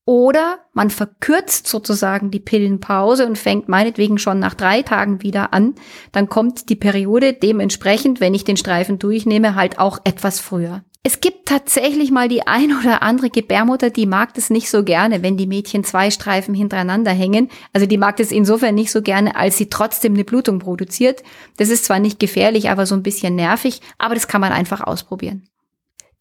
Oder 0.07 0.61
man 0.73 0.91
verkürzt 0.91 1.67
sozusagen 1.67 2.31
die 2.31 2.39
Pillenpause 2.39 3.27
und 3.27 3.37
fängt 3.37 3.69
meinetwegen 3.69 4.19
schon 4.19 4.39
nach 4.39 4.55
drei 4.55 4.83
Tagen 4.83 5.21
wieder 5.23 5.53
an. 5.53 5.75
Dann 6.13 6.29
kommt 6.29 6.69
die 6.69 6.77
Periode 6.77 7.33
dementsprechend, 7.33 8.21
wenn 8.21 8.33
ich 8.33 8.45
den 8.45 8.57
Streifen 8.57 9.01
durchnehme, 9.01 9.57
halt 9.57 9.81
auch 9.81 9.99
etwas 10.05 10.39
früher. 10.39 10.85
Es 11.03 11.21
gibt 11.21 11.47
tatsächlich 11.47 12.13
mal 12.13 12.29
die 12.29 12.47
ein 12.47 12.77
oder 12.79 13.03
andere 13.03 13.31
Gebärmutter, 13.31 13.91
die 13.91 14.07
mag 14.07 14.35
das 14.35 14.49
nicht 14.49 14.71
so 14.71 14.85
gerne, 14.85 15.25
wenn 15.25 15.37
die 15.37 15.49
Mädchen 15.49 15.83
zwei 15.83 16.13
Streifen 16.13 16.55
hintereinander 16.55 17.11
hängen. 17.11 17.49
Also 17.73 17.87
die 17.87 17.99
mag 17.99 18.17
das 18.17 18.31
insofern 18.31 18.77
nicht 18.77 18.93
so 18.93 19.03
gerne, 19.03 19.35
als 19.35 19.57
sie 19.57 19.69
trotzdem 19.69 20.15
eine 20.15 20.25
Blutung 20.25 20.61
produziert. 20.61 21.25
Das 21.57 21.69
ist 21.69 21.85
zwar 21.85 21.99
nicht 21.99 22.21
gefährlich, 22.21 22.71
aber 22.71 22.87
so 22.87 22.95
ein 22.95 23.03
bisschen 23.03 23.35
nervig, 23.35 23.81
aber 23.99 24.15
das 24.15 24.29
kann 24.29 24.41
man 24.41 24.53
einfach 24.53 24.81
ausprobieren. 24.81 25.49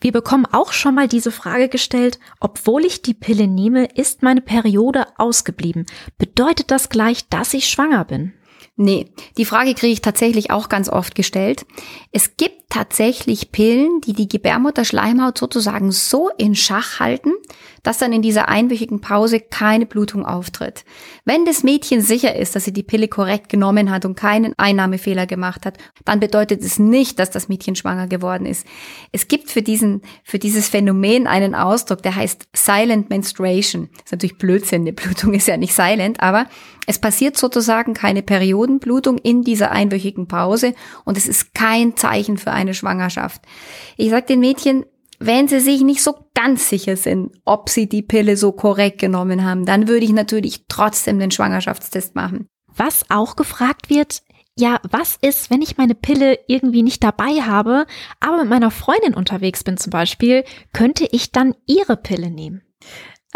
Wir 0.01 0.11
bekommen 0.11 0.45
auch 0.45 0.73
schon 0.73 0.95
mal 0.95 1.07
diese 1.07 1.31
Frage 1.31 1.69
gestellt, 1.69 2.19
obwohl 2.39 2.85
ich 2.85 3.01
die 3.01 3.13
Pille 3.13 3.47
nehme, 3.47 3.85
ist 3.85 4.23
meine 4.23 4.41
Periode 4.41 5.07
ausgeblieben. 5.17 5.85
Bedeutet 6.17 6.69
das 6.71 6.89
gleich, 6.89 7.29
dass 7.29 7.53
ich 7.53 7.69
schwanger 7.69 8.03
bin? 8.05 8.33
Nee, 8.77 9.07
die 9.37 9.45
Frage 9.45 9.73
kriege 9.73 9.93
ich 9.93 10.01
tatsächlich 10.01 10.51
auch 10.51 10.67
ganz 10.67 10.89
oft 10.89 11.15
gestellt. 11.15 11.65
Es 12.11 12.35
gibt 12.35 12.65
tatsächlich 12.69 13.53
Pillen, 13.53 14.01
die 14.01 14.11
die 14.11 14.27
Gebärmutterschleimhaut 14.27 15.37
sozusagen 15.37 15.93
so 15.93 16.29
in 16.37 16.55
Schach 16.55 16.99
halten, 16.99 17.31
dass 17.83 17.99
dann 17.99 18.11
in 18.11 18.21
dieser 18.21 18.49
einwöchigen 18.49 18.99
Pause 18.99 19.39
keine 19.39 19.85
Blutung 19.85 20.25
auftritt. 20.25 20.83
Wenn 21.23 21.45
das 21.45 21.63
Mädchen 21.63 22.01
sicher 22.01 22.35
ist, 22.35 22.53
dass 22.53 22.65
sie 22.65 22.73
die 22.73 22.83
Pille 22.83 23.07
korrekt 23.07 23.47
genommen 23.47 23.91
hat 23.91 24.03
und 24.03 24.15
keinen 24.15 24.53
Einnahmefehler 24.57 25.25
gemacht 25.25 25.65
hat, 25.65 25.77
dann 26.03 26.19
bedeutet 26.19 26.61
es 26.61 26.77
nicht, 26.77 27.17
dass 27.19 27.29
das 27.29 27.47
Mädchen 27.47 27.77
schwanger 27.77 28.07
geworden 28.07 28.45
ist. 28.45 28.67
Es 29.13 29.29
gibt 29.29 29.51
für 29.51 29.61
diesen, 29.61 30.01
für 30.25 30.39
dieses 30.39 30.67
Phänomen 30.67 31.27
einen 31.27 31.55
Ausdruck, 31.55 32.03
der 32.03 32.15
heißt 32.15 32.49
Silent 32.53 33.09
Menstruation. 33.09 33.89
Das 33.93 34.05
ist 34.05 34.11
natürlich 34.11 34.37
Blödsinn, 34.37 34.81
eine 34.81 34.91
Blutung 34.91 35.33
ist 35.33 35.47
ja 35.47 35.55
nicht 35.55 35.73
silent, 35.73 36.19
aber 36.19 36.47
es 36.85 36.99
passiert 36.99 37.37
sozusagen 37.37 37.93
keine 37.93 38.21
Periodenblutung 38.21 39.17
in 39.17 39.41
dieser 39.41 39.71
einwöchigen 39.71 40.27
Pause 40.27 40.73
und 41.03 41.17
es 41.17 41.27
ist 41.27 41.53
kein 41.53 41.95
Zeichen 41.95 42.37
für 42.37 42.51
eine 42.51 42.73
Schwangerschaft. 42.73 43.41
Ich 43.97 44.09
sage 44.09 44.27
den 44.27 44.39
Mädchen, 44.39 44.85
wenn 45.19 45.47
sie 45.47 45.59
sich 45.59 45.81
nicht 45.81 46.03
so 46.03 46.15
ganz 46.33 46.69
sicher 46.69 46.97
sind, 46.97 47.31
ob 47.45 47.69
sie 47.69 47.87
die 47.87 48.01
Pille 48.01 48.37
so 48.37 48.51
korrekt 48.51 48.99
genommen 48.99 49.45
haben, 49.45 49.65
dann 49.65 49.87
würde 49.87 50.05
ich 50.05 50.11
natürlich 50.11 50.65
trotzdem 50.67 51.19
den 51.19 51.31
Schwangerschaftstest 51.31 52.15
machen. 52.15 52.47
Was 52.67 53.09
auch 53.09 53.35
gefragt 53.35 53.89
wird, 53.89 54.21
ja, 54.57 54.79
was 54.89 55.17
ist, 55.21 55.49
wenn 55.49 55.61
ich 55.61 55.77
meine 55.77 55.95
Pille 55.95 56.39
irgendwie 56.47 56.83
nicht 56.83 57.03
dabei 57.03 57.41
habe, 57.41 57.85
aber 58.19 58.37
mit 58.37 58.49
meiner 58.49 58.71
Freundin 58.71 59.13
unterwegs 59.13 59.63
bin 59.63 59.77
zum 59.77 59.89
Beispiel, 59.89 60.43
könnte 60.73 61.07
ich 61.11 61.31
dann 61.31 61.55
ihre 61.65 61.97
Pille 61.97 62.29
nehmen? 62.29 62.61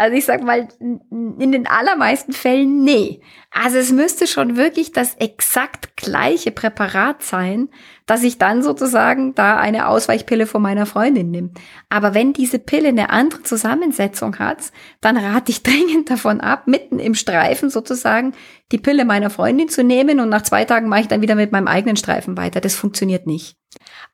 Also 0.00 0.16
ich 0.16 0.24
sag 0.24 0.42
mal, 0.42 0.66
in 0.80 1.52
den 1.52 1.66
allermeisten 1.66 2.32
Fällen 2.32 2.84
nee. 2.84 3.20
Also 3.50 3.76
es 3.76 3.92
müsste 3.92 4.26
schon 4.26 4.56
wirklich 4.56 4.92
das 4.92 5.14
exakt 5.16 5.94
gleiche 5.94 6.52
Präparat 6.52 7.22
sein, 7.22 7.68
dass 8.06 8.22
ich 8.22 8.38
dann 8.38 8.62
sozusagen 8.62 9.34
da 9.34 9.58
eine 9.58 9.88
Ausweichpille 9.88 10.46
von 10.46 10.62
meiner 10.62 10.86
Freundin 10.86 11.30
nehme. 11.30 11.50
Aber 11.90 12.14
wenn 12.14 12.32
diese 12.32 12.58
Pille 12.58 12.88
eine 12.88 13.10
andere 13.10 13.42
Zusammensetzung 13.42 14.38
hat, 14.38 14.72
dann 15.02 15.18
rate 15.18 15.52
ich 15.52 15.62
dringend 15.64 16.08
davon 16.08 16.40
ab, 16.40 16.66
mitten 16.66 16.98
im 16.98 17.14
Streifen 17.14 17.68
sozusagen 17.68 18.32
die 18.72 18.78
Pille 18.78 19.04
meiner 19.04 19.28
Freundin 19.28 19.68
zu 19.68 19.84
nehmen 19.84 20.18
und 20.18 20.30
nach 20.30 20.42
zwei 20.42 20.64
Tagen 20.64 20.88
mache 20.88 21.02
ich 21.02 21.08
dann 21.08 21.20
wieder 21.20 21.34
mit 21.34 21.52
meinem 21.52 21.68
eigenen 21.68 21.96
Streifen 21.96 22.38
weiter. 22.38 22.62
Das 22.62 22.74
funktioniert 22.74 23.26
nicht. 23.26 23.58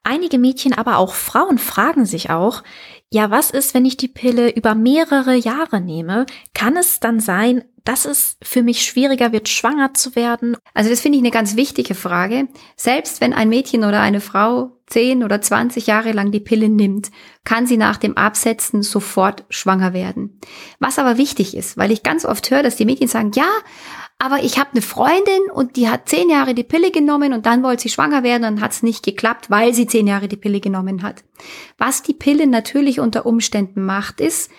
Einige 0.02 0.38
Mädchen, 0.38 0.72
aber 0.72 0.98
auch 0.98 1.14
Frauen 1.14 1.58
fragen 1.58 2.06
sich 2.06 2.30
auch, 2.30 2.62
ja, 3.12 3.30
was 3.30 3.50
ist, 3.50 3.74
wenn 3.74 3.84
ich 3.84 3.96
die 3.96 4.08
Pille 4.08 4.50
über 4.50 4.74
mehrere 4.74 5.34
Jahre 5.34 5.80
nehme? 5.80 6.26
Kann 6.54 6.76
es 6.76 6.98
dann 6.98 7.20
sein, 7.20 7.64
dass 7.84 8.04
es 8.04 8.36
für 8.42 8.62
mich 8.62 8.82
schwieriger 8.82 9.30
wird, 9.30 9.48
schwanger 9.48 9.94
zu 9.94 10.16
werden? 10.16 10.56
Also 10.74 10.90
das 10.90 11.00
finde 11.00 11.18
ich 11.18 11.22
eine 11.22 11.30
ganz 11.30 11.54
wichtige 11.54 11.94
Frage. 11.94 12.48
Selbst 12.74 13.20
wenn 13.20 13.32
ein 13.32 13.48
Mädchen 13.48 13.84
oder 13.84 14.00
eine 14.00 14.20
Frau 14.20 14.72
10 14.88 15.22
oder 15.22 15.40
20 15.40 15.86
Jahre 15.86 16.12
lang 16.12 16.32
die 16.32 16.40
Pille 16.40 16.68
nimmt, 16.68 17.10
kann 17.44 17.66
sie 17.66 17.76
nach 17.76 17.96
dem 17.96 18.16
Absetzen 18.16 18.82
sofort 18.82 19.44
schwanger 19.50 19.92
werden. 19.92 20.40
Was 20.80 20.98
aber 20.98 21.16
wichtig 21.16 21.56
ist, 21.56 21.76
weil 21.76 21.92
ich 21.92 22.02
ganz 22.02 22.24
oft 22.24 22.50
höre, 22.50 22.64
dass 22.64 22.76
die 22.76 22.84
Mädchen 22.84 23.08
sagen, 23.08 23.30
ja, 23.34 23.48
aber 24.18 24.42
ich 24.42 24.58
habe 24.58 24.70
eine 24.72 24.82
Freundin 24.82 25.50
und 25.52 25.76
die 25.76 25.88
hat 25.88 26.08
zehn 26.08 26.30
Jahre 26.30 26.54
die 26.54 26.64
Pille 26.64 26.90
genommen 26.90 27.34
und 27.34 27.44
dann 27.44 27.62
wollte 27.62 27.82
sie 27.82 27.90
schwanger 27.90 28.22
werden 28.22 28.44
und 28.44 28.60
hat 28.62 28.72
es 28.72 28.82
nicht 28.82 29.04
geklappt, 29.04 29.50
weil 29.50 29.74
sie 29.74 29.86
zehn 29.86 30.06
Jahre 30.06 30.26
die 30.26 30.36
Pille 30.36 30.60
genommen 30.60 31.02
hat. 31.02 31.22
Was 31.76 32.02
die 32.02 32.14
Pille 32.14 32.46
natürlich 32.46 32.98
unter 32.98 33.26
Umständen 33.26 33.84
macht, 33.84 34.20
ist, 34.20 34.50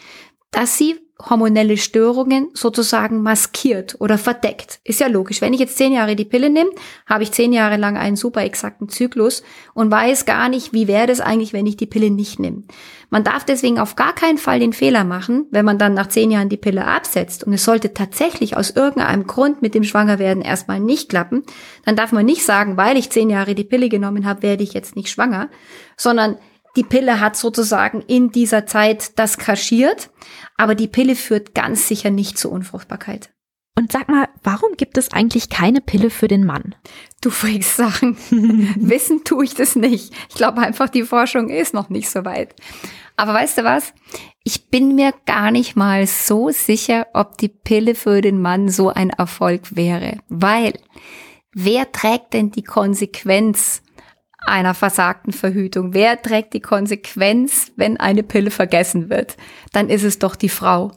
dass 0.51 0.77
sie 0.77 0.99
hormonelle 1.19 1.77
Störungen 1.77 2.49
sozusagen 2.53 3.21
maskiert 3.21 3.95
oder 3.99 4.17
verdeckt. 4.17 4.80
Ist 4.84 4.99
ja 4.99 5.08
logisch. 5.08 5.41
Wenn 5.41 5.53
ich 5.53 5.60
jetzt 5.60 5.77
zehn 5.77 5.91
Jahre 5.91 6.15
die 6.15 6.25
Pille 6.25 6.49
nehme, 6.49 6.69
habe 7.08 7.23
ich 7.23 7.32
zehn 7.32 7.53
Jahre 7.53 7.77
lang 7.77 7.97
einen 7.97 8.15
super 8.15 8.43
exakten 8.43 8.88
Zyklus 8.88 9.43
und 9.73 9.89
weiß 9.89 10.25
gar 10.25 10.49
nicht, 10.49 10.73
wie 10.73 10.88
wäre 10.88 11.08
das 11.08 11.19
eigentlich, 11.19 11.53
wenn 11.53 11.65
ich 11.65 11.77
die 11.77 11.88
Pille 11.88 12.12
nicht 12.12 12.39
nehme. 12.39 12.63
Man 13.10 13.23
darf 13.23 13.45
deswegen 13.45 13.80
auf 13.80 13.95
gar 13.95 14.13
keinen 14.13 14.38
Fall 14.38 14.60
den 14.60 14.73
Fehler 14.73 15.06
machen, 15.06 15.47
wenn 15.49 15.65
man 15.65 15.80
dann 15.80 15.93
nach 15.93 16.08
zehn 16.08 16.30
Jahren 16.30 16.49
die 16.49 16.58
Pille 16.58 16.86
absetzt 16.86 17.45
und 17.45 17.53
es 17.53 17.63
sollte 17.63 17.93
tatsächlich 17.93 18.58
aus 18.58 18.69
irgendeinem 18.69 19.25
Grund 19.25 19.62
mit 19.62 19.75
dem 19.75 19.86
Schwangerwerden 19.86 20.43
erstmal 20.43 20.80
nicht 20.80 21.10
klappen, 21.10 21.43
dann 21.86 21.95
darf 21.95 22.12
man 22.12 22.25
nicht 22.25 22.43
sagen, 22.43 22.77
weil 22.77 22.97
ich 22.97 23.10
zehn 23.10 23.30
Jahre 23.30 23.56
die 23.56 23.63
Pille 23.63 23.89
genommen 23.89 24.25
habe, 24.25 24.43
werde 24.43 24.63
ich 24.63 24.73
jetzt 24.73 24.95
nicht 24.95 25.10
schwanger, 25.10 25.49
sondern 25.95 26.38
die 26.77 26.83
Pille 26.83 27.19
hat 27.19 27.35
sozusagen 27.35 28.01
in 28.01 28.31
dieser 28.31 28.65
Zeit 28.67 29.17
das 29.19 29.37
kaschiert, 29.37 30.11
aber 30.55 30.75
die 30.75 30.87
Pille 30.87 31.15
führt 31.15 31.55
ganz 31.55 31.87
sicher 31.87 32.11
nicht 32.11 32.37
zur 32.37 32.51
Unfruchtbarkeit. 32.51 33.31
Und 33.75 33.91
sag 33.91 34.09
mal, 34.09 34.27
warum 34.43 34.71
gibt 34.77 34.97
es 34.97 35.11
eigentlich 35.11 35.49
keine 35.49 35.81
Pille 35.81 36.09
für 36.09 36.27
den 36.27 36.45
Mann? 36.45 36.75
Du 37.21 37.29
fragst 37.29 37.77
Sachen. 37.77 38.17
Wissen 38.75 39.23
tue 39.23 39.45
ich 39.45 39.53
das 39.53 39.75
nicht. 39.75 40.13
Ich 40.29 40.35
glaube 40.35 40.61
einfach, 40.61 40.89
die 40.89 41.03
Forschung 41.03 41.49
ist 41.49 41.73
noch 41.73 41.89
nicht 41.89 42.09
so 42.09 42.25
weit. 42.25 42.55
Aber 43.17 43.33
weißt 43.33 43.59
du 43.59 43.63
was? 43.63 43.93
Ich 44.43 44.69
bin 44.69 44.95
mir 44.95 45.13
gar 45.25 45.51
nicht 45.51 45.75
mal 45.75 46.07
so 46.07 46.49
sicher, 46.49 47.07
ob 47.13 47.37
die 47.37 47.49
Pille 47.49 47.93
für 47.93 48.21
den 48.21 48.41
Mann 48.41 48.69
so 48.69 48.89
ein 48.89 49.09
Erfolg 49.11 49.75
wäre. 49.75 50.17
Weil, 50.27 50.73
wer 51.53 51.91
trägt 51.91 52.33
denn 52.33 52.51
die 52.51 52.63
Konsequenz 52.63 53.81
einer 54.47 54.73
versagten 54.73 55.33
Verhütung? 55.33 55.93
Wer 55.93 56.21
trägt 56.21 56.53
die 56.53 56.62
Konsequenz, 56.62 57.71
wenn 57.75 57.97
eine 57.97 58.23
Pille 58.23 58.51
vergessen 58.51 59.10
wird? 59.10 59.38
Dann 59.73 59.89
ist 59.89 60.03
es 60.03 60.19
doch 60.19 60.36
die 60.36 60.49
Frau. 60.49 60.91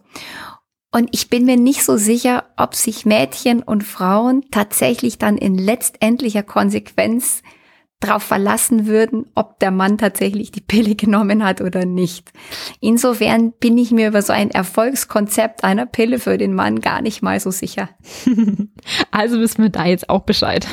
Und 0.93 1.09
ich 1.13 1.31
bin 1.31 1.45
mir 1.45 1.57
nicht 1.57 1.85
so 1.85 1.97
sicher, 1.97 2.45
ob 2.57 2.75
sich 2.75 3.07
Mädchen 3.07 3.63
und 3.63 3.85
Frauen 3.85 4.45
tatsächlich 4.51 5.19
dann 5.19 5.39
in 5.39 5.57
letztendlicher 5.57 6.43
Konsequenz 6.43 7.43
darauf 8.01 8.23
verlassen 8.23 8.87
würden, 8.87 9.27
ob 9.35 9.61
der 9.61 9.71
Mann 9.71 9.99
tatsächlich 9.99 10.51
die 10.51 10.63
Pille 10.63 10.95
genommen 10.95 11.45
hat 11.45 11.61
oder 11.61 11.85
nicht. 11.85 12.33
Insofern 12.81 13.53
bin 13.53 13.77
ich 13.77 13.91
mir 13.91 14.09
über 14.09 14.23
so 14.23 14.33
ein 14.33 14.51
Erfolgskonzept 14.51 15.65
einer 15.65 15.87
Pille 15.87 16.19
für 16.19 16.39
den 16.39 16.55
Mann 16.55 16.81
gar 16.81 17.03
nicht 17.03 17.23
mal 17.23 17.39
so 17.39 17.51
sicher. 17.51 17.91
also 19.11 19.39
wissen 19.39 19.63
wir 19.63 19.71
da 19.71 19.85
jetzt 19.85 20.09
auch 20.09 20.23
Bescheid. 20.23 20.67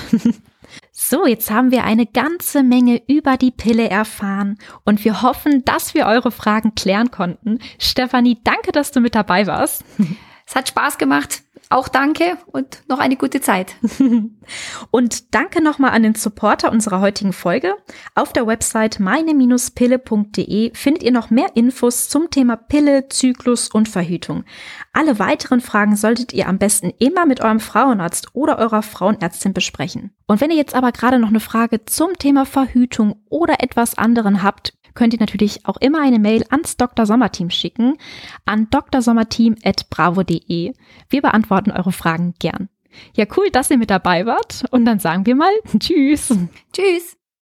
So, 1.10 1.26
jetzt 1.26 1.50
haben 1.50 1.72
wir 1.72 1.86
eine 1.86 2.06
ganze 2.06 2.64
Menge 2.64 3.02
über 3.08 3.38
die 3.38 3.52
Pille 3.52 3.90
erfahren 3.90 4.58
und 4.84 5.06
wir 5.06 5.22
hoffen, 5.22 5.64
dass 5.64 5.94
wir 5.94 6.06
eure 6.06 6.32
Fragen 6.32 6.76
klären 6.76 7.12
konnten. 7.12 7.60
Stefanie, 7.80 8.40
danke, 8.44 8.74
dass 8.74 8.92
du 8.92 9.00
mit 9.00 9.16
dabei 9.16 9.48
warst. 9.48 9.86
Es 10.46 10.54
hat 10.54 10.68
Spaß 10.68 10.98
gemacht. 10.98 11.44
Auch 11.70 11.90
danke 11.90 12.38
und 12.48 12.84
noch 12.88 13.00
eine 13.00 13.18
gute 13.18 13.42
Zeit. 13.42 13.76
und 14.92 15.36
danke 15.36 15.62
nochmal 15.62 15.92
an 15.92 16.04
den 16.04 16.16
Supporter 16.16 16.72
unserer 16.72 17.02
heutigen 17.02 17.34
Folge. 17.34 17.76
Auf 18.16 18.32
der 18.32 18.48
Website 18.48 19.02
meine-pille.de 19.02 20.74
findet 20.74 21.04
ihr 21.04 21.12
noch 21.12 21.30
mehr 21.30 21.56
Infos 21.56 22.08
zum 22.08 22.30
Thema 22.30 22.56
Pille, 22.56 23.10
Zyklus 23.10 23.70
und 23.70 23.90
Verhütung. 23.90 24.46
Alle 24.94 25.20
weiteren 25.20 25.60
Fragen 25.60 25.98
solltet 25.98 26.32
ihr 26.32 26.48
am 26.48 26.58
besten 26.58 26.94
immer 27.00 27.26
mit 27.26 27.42
eurem 27.42 27.60
Frauenarzt 27.60 28.30
oder 28.34 28.60
eurer 28.60 28.82
Frauenärztin 28.82 29.54
besprechen. 29.54 30.16
Und 30.26 30.40
wenn 30.40 30.52
ihr 30.52 30.58
jetzt 30.58 30.76
aber 30.76 30.94
gerade 30.94 31.20
noch 31.20 31.30
eine 31.30 31.42
Frage 31.42 31.84
zum 31.84 32.14
Thema 32.14 32.46
Verhütung 32.46 33.22
oder 33.30 33.62
etwas 33.62 33.98
anderen 33.98 34.42
habt, 34.42 34.74
könnt 34.98 35.14
ihr 35.14 35.20
natürlich 35.20 35.66
auch 35.66 35.78
immer 35.78 36.02
eine 36.02 36.20
Mail 36.20 36.44
ans 36.50 36.76
Dr. 36.76 37.06
Sommerteam 37.06 37.52
schicken, 37.52 37.98
an 38.46 38.68
drsommerteam.bravo.de. 38.70 40.74
Wir 41.10 41.22
beantworten 41.22 41.72
eure 41.72 41.92
Fragen 41.92 42.34
gern. 42.40 42.70
Ja, 43.16 43.26
cool, 43.38 43.50
dass 43.52 43.70
ihr 43.70 43.78
mit 43.78 43.92
dabei 43.92 44.26
wart. 44.26 44.66
Und 44.72 44.86
dann 44.86 45.00
sagen 45.00 45.26
wir 45.26 45.36
mal 45.36 45.52
Tschüss. 45.80 46.34
Tschüss. 46.74 47.17